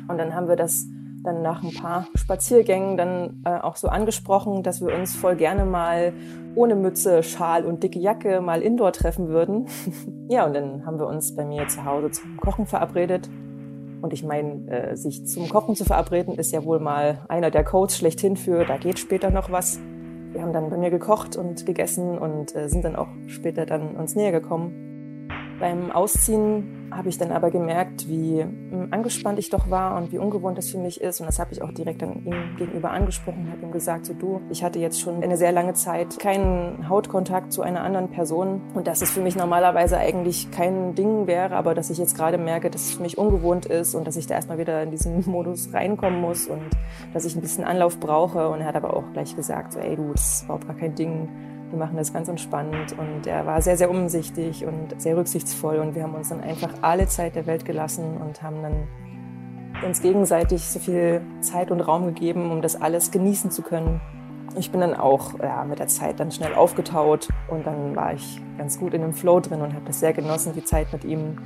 Und 0.08 0.18
dann 0.18 0.34
haben 0.34 0.48
wir 0.48 0.56
das 0.56 0.86
dann 1.24 1.42
nach 1.42 1.64
ein 1.64 1.74
paar 1.74 2.08
Spaziergängen 2.16 2.98
dann 2.98 3.42
äh, 3.46 3.60
auch 3.60 3.76
so 3.76 3.88
angesprochen, 3.88 4.64
dass 4.64 4.82
wir 4.82 4.94
uns 4.94 5.16
voll 5.16 5.36
gerne 5.36 5.66
mal 5.66 6.14
ohne 6.56 6.76
Mütze, 6.76 7.24
Schal 7.24 7.66
und 7.66 7.84
dicke 7.84 8.00
Jacke 8.00 8.42
mal 8.42 8.62
indoor 8.62 8.92
treffen 8.92 9.28
würden. 9.28 9.68
ja, 10.30 10.46
und 10.46 10.54
dann 10.54 10.86
haben 10.86 11.00
wir 11.00 11.08
uns 11.08 11.36
bei 11.36 11.46
mir 11.46 11.68
zu 11.68 11.86
Hause 11.86 12.12
zum 12.12 12.38
Kochen 12.38 12.66
verabredet. 12.66 13.30
Und 14.02 14.14
ich 14.14 14.24
meine, 14.24 14.68
äh, 14.70 14.96
sich 14.96 15.26
zum 15.28 15.50
Kochen 15.50 15.76
zu 15.76 15.84
verabreden, 15.84 16.36
ist 16.36 16.54
ja 16.54 16.64
wohl 16.64 16.80
mal 16.80 17.26
einer 17.28 17.52
der 17.52 17.64
Codes 17.64 17.98
schlechthin 17.98 18.38
für, 18.38 18.64
da 18.64 18.78
geht 18.78 18.98
später 18.98 19.30
noch 19.30 19.52
was. 19.52 19.80
Wir 20.32 20.42
haben 20.42 20.54
dann 20.54 20.70
bei 20.70 20.78
mir 20.78 20.90
gekocht 20.90 21.36
und 21.36 21.66
gegessen 21.66 22.18
und 22.18 22.56
äh, 22.56 22.70
sind 22.70 22.86
dann 22.86 22.96
auch 22.96 23.10
später 23.28 23.66
dann 23.66 23.96
uns 23.98 24.16
näher 24.16 24.32
gekommen. 24.32 25.28
Beim 25.60 25.92
Ausziehen 25.92 26.79
habe 26.92 27.10
ich 27.10 27.18
dann 27.18 27.32
aber 27.32 27.52
gemerkt, 27.52 28.08
wie 28.08 28.42
hm, 28.42 28.88
angespannt 28.92 29.40
ich 29.40 29.50
doch 29.50 29.70
war 29.70 29.98
und 29.98 30.12
wie 30.12 30.18
ungewohnt 30.18 30.58
das 30.58 30.70
für 30.70 30.78
mich 30.78 31.02
ist. 31.02 31.20
Und 31.20 31.28
das 31.28 31.40
habe 31.40 31.54
ich 31.54 31.62
auch 31.62 31.72
direkt 31.72 32.02
dann 32.02 32.26
ihm 32.26 32.56
gegenüber 32.58 32.92
angesprochen, 32.92 33.50
habe 33.52 33.66
ihm 33.66 33.72
gesagt, 33.72 34.06
so 34.06 34.14
du, 34.14 34.42
ich 34.50 34.64
hatte 34.64 34.80
jetzt 34.80 35.00
schon 35.00 35.22
eine 35.24 35.38
sehr 35.38 35.52
lange 35.52 35.74
Zeit 35.74 36.20
keinen 36.20 36.90
Hautkontakt 36.90 37.54
zu 37.54 37.62
einer 37.62 37.82
anderen 37.82 38.10
Person 38.10 38.62
und 38.74 38.88
dass 38.88 39.02
es 39.02 39.12
für 39.12 39.22
mich 39.22 39.36
normalerweise 39.36 39.98
eigentlich 39.98 40.52
kein 40.52 40.96
Ding 40.96 41.28
wäre, 41.28 41.56
aber 41.56 41.76
dass 41.76 41.90
ich 41.90 41.98
jetzt 41.98 42.16
gerade 42.16 42.38
merke, 42.38 42.70
dass 42.70 42.82
es 42.84 42.96
für 42.96 43.02
mich 43.02 43.18
ungewohnt 43.18 43.66
ist 43.66 43.96
und 43.96 44.08
dass 44.08 44.16
ich 44.16 44.28
da 44.28 44.36
erstmal 44.36 44.58
wieder 44.58 44.84
in 44.84 44.92
diesen 44.92 45.24
Modus 45.30 45.74
reinkommen 45.74 46.22
muss 46.22 46.48
und 46.48 46.70
dass 47.14 47.26
ich 47.26 47.36
ein 47.36 47.42
bisschen 47.42 47.64
Anlauf 47.64 48.00
brauche. 48.00 48.50
Und 48.50 48.62
er 48.62 48.68
hat 48.68 48.76
aber 48.76 48.96
auch 48.96 49.12
gleich 49.14 49.36
gesagt, 49.36 49.74
so 49.74 49.80
ey 49.80 49.96
du, 49.96 50.12
das 50.14 50.34
ist 50.34 50.44
überhaupt 50.44 50.68
gar 50.68 50.76
kein 50.76 50.96
Ding 50.96 51.30
wir 51.72 51.78
machen 51.78 51.98
das 51.98 52.14
ganz 52.14 52.28
entspannt 52.28 52.96
und 52.98 53.28
er 53.28 53.46
war 53.46 53.62
sehr, 53.62 53.78
sehr 53.78 53.90
umsichtig 53.90 54.66
und 54.66 55.00
sehr 55.00 55.16
rücksichtsvoll 55.16 55.78
und 55.78 55.96
wir 55.96 56.04
haben 56.04 56.16
uns 56.16 56.30
dann 56.30 56.42
einfach 56.42 56.72
alle 56.82 57.08
Zeit 57.08 57.36
der 57.36 57.46
Welt 57.46 57.66
gelassen 57.66 58.18
und 58.18 58.42
haben 58.42 58.62
dann 58.62 58.88
uns 59.86 60.02
gegenseitig 60.02 60.64
so 60.64 60.80
viel 60.80 61.22
Zeit 61.42 61.72
und 61.72 61.82
Raum 61.82 62.08
gegeben, 62.08 62.52
um 62.52 62.62
das 62.62 62.82
alles 62.82 63.12
genießen 63.12 63.52
zu 63.52 63.62
können. 63.62 64.02
Ich 64.58 64.72
bin 64.72 64.82
dann 64.82 64.96
auch 64.96 65.40
ja, 65.40 65.64
mit 65.64 65.80
der 65.80 65.88
Zeit 65.88 66.20
dann 66.20 66.32
schnell 66.32 66.54
aufgetaut 66.54 67.30
und 67.50 67.66
dann 67.66 67.96
war 67.96 68.14
ich 68.14 68.42
ganz 68.58 68.80
gut 68.80 68.94
in 68.94 69.02
dem 69.02 69.14
Flow 69.14 69.40
drin 69.40 69.62
und 69.62 69.74
habe 69.74 69.86
das 69.86 70.00
sehr 70.00 70.14
genossen, 70.14 70.54
die 70.54 70.64
Zeit 70.64 70.92
mit 70.92 71.06
ihm 71.06 71.38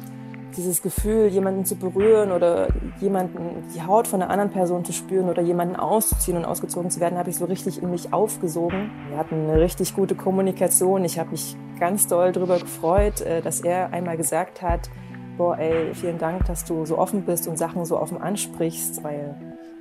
dieses 0.55 0.81
Gefühl, 0.81 1.27
jemanden 1.27 1.65
zu 1.65 1.75
berühren 1.75 2.31
oder 2.31 2.67
jemanden 2.99 3.63
die 3.75 3.81
Haut 3.81 4.07
von 4.07 4.21
einer 4.21 4.31
anderen 4.31 4.51
Person 4.51 4.85
zu 4.85 4.93
spüren 4.93 5.29
oder 5.29 5.41
jemanden 5.41 5.75
auszuziehen 5.75 6.37
und 6.37 6.45
ausgezogen 6.45 6.89
zu 6.89 6.99
werden, 6.99 7.17
habe 7.17 7.29
ich 7.29 7.37
so 7.37 7.45
richtig 7.45 7.81
in 7.81 7.91
mich 7.91 8.13
aufgesogen. 8.13 8.91
Wir 9.09 9.17
hatten 9.17 9.49
eine 9.49 9.59
richtig 9.59 9.95
gute 9.95 10.15
Kommunikation. 10.15 11.03
Ich 11.05 11.19
habe 11.19 11.31
mich 11.31 11.55
ganz 11.79 12.07
doll 12.07 12.31
darüber 12.31 12.59
gefreut, 12.59 13.21
äh, 13.21 13.41
dass 13.41 13.61
er 13.61 13.91
einmal 13.93 14.17
gesagt 14.17 14.61
hat, 14.61 14.89
boah, 15.37 15.57
ey, 15.57 15.93
vielen 15.93 16.19
Dank, 16.19 16.45
dass 16.45 16.65
du 16.65 16.85
so 16.85 16.97
offen 16.97 17.23
bist 17.23 17.47
und 17.47 17.57
Sachen 17.57 17.85
so 17.85 17.99
offen 17.99 18.21
ansprichst, 18.21 19.03
weil 19.03 19.35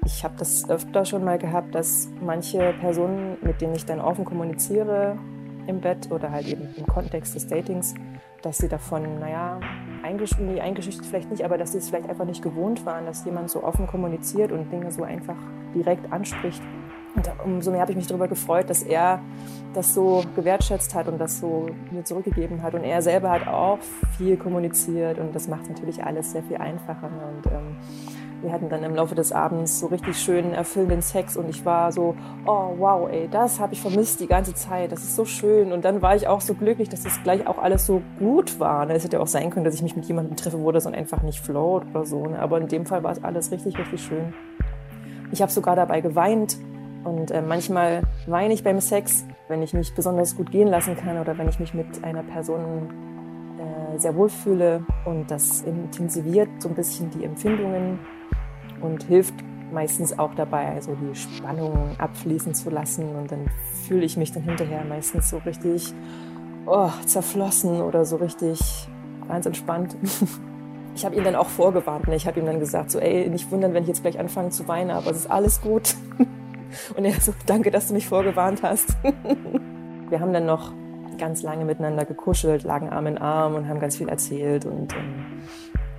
ich 0.05 0.25
habe 0.25 0.35
das 0.39 0.69
öfter 0.69 1.05
schon 1.05 1.25
mal 1.25 1.39
gehabt, 1.39 1.75
dass 1.75 2.09
manche 2.21 2.75
Personen, 2.81 3.37
mit 3.43 3.61
denen 3.61 3.75
ich 3.75 3.85
dann 3.85 4.01
offen 4.01 4.25
kommuniziere 4.25 5.17
im 5.67 5.81
Bett 5.81 6.11
oder 6.11 6.31
halt 6.31 6.49
eben 6.49 6.69
im 6.77 6.87
Kontext 6.87 7.35
des 7.35 7.47
Datings, 7.47 7.95
dass 8.43 8.59
sie 8.59 8.69
davon, 8.69 9.21
naja, 9.21 9.61
eingeschüchtert, 10.03 10.61
eingeschüchtert 10.61 11.07
vielleicht 11.07 11.31
nicht, 11.31 11.45
aber 11.45 11.59
dass 11.59 11.73
sie 11.73 11.79
es 11.79 11.89
vielleicht 11.89 12.09
einfach 12.09 12.25
nicht 12.25 12.43
gewohnt 12.43 12.85
waren, 12.85 13.07
dass 13.07 13.25
jemand 13.25 13.51
so 13.51 13.63
offen 13.63 13.87
kommuniziert 13.87 14.53
und 14.53 14.71
Dinge 14.73 14.91
so 14.91 15.05
einfach 15.05 15.37
direkt 15.75 16.13
anspricht. 16.13 16.63
Und 17.15 17.31
umso 17.45 17.71
mehr 17.71 17.81
habe 17.81 17.93
ich 17.93 17.97
mich 17.97 18.07
darüber 18.07 18.27
gefreut, 18.27 18.71
dass 18.71 18.83
er 18.83 19.21
das 19.75 19.93
so 19.93 20.25
gewertschätzt 20.35 20.95
hat 20.95 21.09
und 21.09 21.19
das 21.19 21.41
so 21.41 21.69
mir 21.91 22.05
zurückgegeben 22.05 22.63
hat. 22.63 22.75
Und 22.75 22.85
er 22.85 23.03
selber 23.03 23.31
hat 23.31 23.47
auch 23.47 23.79
viel 24.17 24.37
kommuniziert 24.37 25.19
und 25.19 25.35
das 25.35 25.47
macht 25.47 25.69
natürlich 25.69 26.03
alles 26.03 26.33
sehr 26.33 26.43
viel 26.43 26.57
einfacher. 26.57 27.11
Und 27.11 27.53
ähm, 27.53 27.77
Wir 28.43 28.51
hatten 28.51 28.69
dann 28.69 28.83
im 28.83 28.97
Laufe 28.97 29.15
des 29.15 29.31
Abends 29.31 29.79
so 29.79 29.87
richtig 29.87 30.19
schönen, 30.19 30.53
erfüllenden 30.53 31.01
Sex 31.01 31.37
und 31.37 31.49
ich 31.49 31.65
war 31.65 31.93
so, 31.93 32.17
oh 32.45 32.75
wow, 32.77 33.09
ey, 33.09 33.29
das 33.31 33.61
habe 33.61 33.73
ich 33.73 33.81
vermisst 33.81 34.19
die 34.19 34.27
ganze 34.27 34.53
Zeit, 34.53 34.91
das 34.91 35.05
ist 35.05 35.15
so 35.15 35.25
schön. 35.25 35.71
Und 35.71 35.85
dann 35.85 36.03
war 36.03 36.17
ich 36.17 36.27
auch 36.27 36.41
so 36.41 36.55
glücklich, 36.55 36.89
dass 36.89 37.05
das 37.05 37.23
gleich 37.23 37.47
auch 37.47 37.59
alles 37.59 37.87
so 37.87 38.03
gut 38.19 38.59
war. 38.59 38.85
Ne? 38.85 38.95
Es 38.95 39.05
hätte 39.05 39.21
auch 39.21 39.29
sein 39.29 39.51
können, 39.51 39.65
dass 39.65 39.77
ich 39.77 39.83
mich 39.83 39.95
mit 39.95 40.07
jemandem 40.07 40.37
treffe, 40.37 40.61
wo 40.61 40.73
das 40.73 40.85
dann 40.85 40.95
einfach 40.95 41.23
nicht 41.23 41.39
float 41.39 41.85
oder 41.91 42.05
so. 42.05 42.27
Ne? 42.27 42.41
Aber 42.41 42.61
in 42.61 42.67
dem 42.67 42.85
Fall 42.85 43.05
war 43.05 43.13
es 43.13 43.23
alles 43.23 43.53
richtig, 43.53 43.79
richtig 43.79 44.03
schön. 44.03 44.35
Ich 45.31 45.41
habe 45.41 45.53
sogar 45.53 45.77
dabei 45.77 46.01
geweint 46.01 46.59
und 47.05 47.31
äh, 47.31 47.43
manchmal 47.43 48.03
weine 48.27 48.55
ich 48.55 48.65
beim 48.65 48.81
Sex, 48.81 49.25
wenn 49.47 49.63
ich 49.63 49.73
mich 49.73 49.95
besonders 49.95 50.37
gut 50.37 50.51
gehen 50.51 50.67
lassen 50.67 50.97
kann 50.97 51.17
oder 51.19 51.39
wenn 51.39 51.49
ich 51.49 51.61
mich 51.61 51.75
mit 51.75 52.03
einer 52.03 52.25
Person 52.25 52.91
äh, 53.61 53.99
sehr 54.01 54.17
wohl 54.17 54.29
fühle. 54.29 54.85
Und 55.05 55.31
das 55.31 55.63
intensiviert 55.63 56.49
so 56.59 56.69
ein 56.69 56.75
bisschen 56.75 57.09
die 57.11 57.25
Empfindungen 57.25 58.01
und 58.83 59.05
hilft 59.05 59.35
meistens 59.73 60.19
auch 60.19 60.35
dabei, 60.35 60.73
also 60.73 60.95
die 60.95 61.15
Spannung 61.15 61.97
abfließen 61.99 62.55
zu 62.55 62.71
lassen. 62.71 63.17
Und 63.17 63.33
dann 63.33 63.47
fühle 63.87 64.05
ich 64.05 64.17
mich 64.17 64.33
dann 64.33 64.43
hinterher 64.43 64.85
meistens 64.85 65.31
so 65.31 65.39
richtig 65.39 65.95
oh, 66.67 66.91
zerflossen 67.07 67.81
oder 67.81 68.05
so 68.05 68.17
richtig 68.17 68.61
ganz 69.29 69.47
entspannt. 69.47 69.97
Ich 70.95 71.07
habe 71.07 71.17
ihn 71.17 71.25
dann 71.25 71.37
auch 71.37 71.49
vorgewarnt. 71.49 72.07
Ne? 72.07 72.17
Ich 72.17 72.27
habe 72.27 72.39
ihm 72.39 72.45
dann 72.45 72.61
gesagt, 72.61 72.91
so, 72.91 72.99
ey, 72.99 73.29
nicht 73.31 73.51
wundern, 73.51 73.73
wenn 73.73 73.83
ich 73.83 73.89
jetzt 73.89 74.03
gleich 74.03 74.19
anfange 74.19 74.51
zu 74.51 74.69
weinen, 74.69 74.91
aber 74.91 75.11
es 75.11 75.17
ist 75.17 75.31
alles 75.31 75.63
gut. 75.63 75.95
Und 76.97 77.05
er 77.05 77.19
so, 77.21 77.33
danke, 77.47 77.71
dass 77.71 77.89
du 77.89 77.95
mich 77.95 78.07
vorgewarnt 78.07 78.63
hast. 78.63 78.97
Wir 80.11 80.21
haben 80.21 80.35
dann 80.35 80.45
noch 80.45 80.73
ganz 81.19 81.43
lange 81.43 81.65
miteinander 81.65 82.05
gekuschelt, 82.05 82.63
lagen 82.65 82.91
Arm 82.91 83.07
in 83.07 83.17
Arm 83.17 83.55
und 83.55 83.69
haben 83.69 83.81
ganz 83.81 83.97
viel 83.97 84.09
erzählt 84.09 84.67
und 84.67 84.93
ähm, 84.93 85.43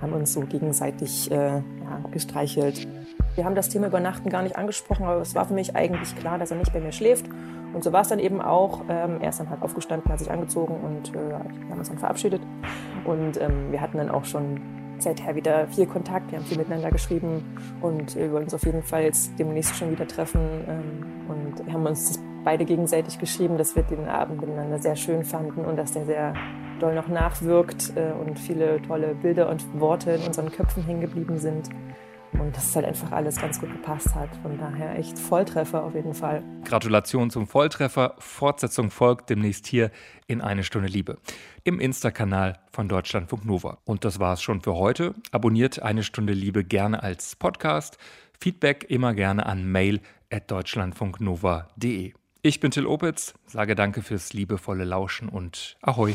haben 0.04 0.12
uns 0.12 0.32
so 0.32 0.42
gegenseitig 0.42 1.30
äh, 1.30 1.36
ja, 1.36 1.62
gestreichelt. 2.12 2.86
Wir 3.34 3.44
haben 3.44 3.54
das 3.54 3.68
Thema 3.68 3.88
Übernachten 3.88 4.28
gar 4.28 4.42
nicht 4.42 4.56
angesprochen, 4.56 5.04
aber 5.04 5.20
es 5.20 5.34
war 5.34 5.46
für 5.46 5.54
mich 5.54 5.74
eigentlich 5.74 6.14
klar, 6.14 6.38
dass 6.38 6.50
er 6.50 6.58
nicht 6.58 6.72
bei 6.72 6.80
mir 6.80 6.92
schläft. 6.92 7.26
Und 7.72 7.82
so 7.82 7.92
war 7.92 8.02
es 8.02 8.08
dann 8.08 8.20
eben 8.20 8.40
auch. 8.40 8.82
Ähm, 8.88 9.20
er 9.20 9.30
ist 9.30 9.40
dann 9.40 9.50
halt 9.50 9.62
aufgestanden, 9.62 10.12
hat 10.12 10.20
sich 10.20 10.30
angezogen 10.30 10.76
und 10.76 11.10
äh, 11.10 11.30
wir 11.30 11.70
haben 11.70 11.78
uns 11.78 11.88
dann 11.88 11.98
verabschiedet. 11.98 12.40
Und 13.04 13.40
ähm, 13.40 13.72
wir 13.72 13.80
hatten 13.80 13.98
dann 13.98 14.10
auch 14.10 14.24
schon 14.24 14.60
seither 14.98 15.34
wieder 15.34 15.66
viel 15.66 15.86
Kontakt. 15.86 16.30
Wir 16.30 16.38
haben 16.38 16.44
viel 16.44 16.58
miteinander 16.58 16.90
geschrieben 16.90 17.42
und 17.80 18.14
wir 18.14 18.30
wollen 18.30 18.44
uns 18.44 18.54
auf 18.54 18.64
jeden 18.64 18.82
Fall 18.82 19.02
jetzt 19.02 19.32
demnächst 19.38 19.74
schon 19.74 19.90
wieder 19.90 20.06
treffen. 20.06 20.40
Ähm, 20.68 21.06
und 21.28 21.72
haben 21.72 21.86
uns 21.86 22.20
beide 22.44 22.64
gegenseitig 22.64 23.18
geschrieben, 23.18 23.58
dass 23.58 23.74
wir 23.74 23.82
den 23.82 24.06
Abend 24.06 24.40
miteinander 24.40 24.78
sehr 24.78 24.94
schön 24.94 25.24
fanden 25.24 25.64
und 25.64 25.76
dass 25.76 25.92
der 25.92 26.04
sehr 26.04 26.34
doll 26.80 26.94
noch 26.94 27.08
nachwirkt 27.08 27.92
äh, 27.96 28.12
und 28.12 28.38
viele 28.38 28.80
tolle 28.82 29.14
Bilder 29.14 29.48
und 29.48 29.62
Worte 29.80 30.12
in 30.12 30.22
unseren 30.22 30.50
Köpfen 30.50 30.84
hängen 30.84 31.00
geblieben 31.00 31.38
sind. 31.38 31.70
Und 32.32 32.56
dass 32.56 32.70
es 32.70 32.76
halt 32.76 32.84
einfach 32.86 33.12
alles 33.12 33.40
ganz 33.40 33.60
gut 33.60 33.70
gepasst 33.70 34.14
hat. 34.14 34.28
Von 34.42 34.58
daher 34.58 34.98
echt 34.98 35.16
Volltreffer 35.16 35.84
auf 35.84 35.94
jeden 35.94 36.14
Fall. 36.14 36.42
Gratulation 36.64 37.30
zum 37.30 37.46
Volltreffer. 37.46 38.16
Fortsetzung 38.18 38.90
folgt 38.90 39.30
demnächst 39.30 39.68
hier 39.68 39.90
in 40.26 40.40
Eine 40.40 40.64
Stunde 40.64 40.88
Liebe 40.88 41.18
im 41.62 41.78
Insta-Kanal 41.78 42.58
von 42.72 42.88
Deutschlandfunk 42.88 43.44
Nova. 43.44 43.78
Und 43.84 44.04
das 44.04 44.18
war 44.18 44.34
es 44.34 44.42
schon 44.42 44.62
für 44.62 44.74
heute. 44.74 45.14
Abonniert 45.30 45.82
Eine 45.82 46.02
Stunde 46.02 46.32
Liebe 46.32 46.64
gerne 46.64 47.02
als 47.02 47.36
Podcast. 47.36 47.98
Feedback 48.40 48.84
immer 48.88 49.14
gerne 49.14 49.46
an 49.46 49.70
mail 49.70 50.00
at 50.30 50.50
deutschlandfunknova.de. 50.50 52.14
Ich 52.42 52.60
bin 52.60 52.70
Till 52.70 52.86
Opitz, 52.86 53.32
sage 53.46 53.74
danke 53.74 54.02
fürs 54.02 54.34
liebevolle 54.34 54.84
Lauschen 54.84 55.30
und 55.30 55.78
Ahoi. 55.80 56.14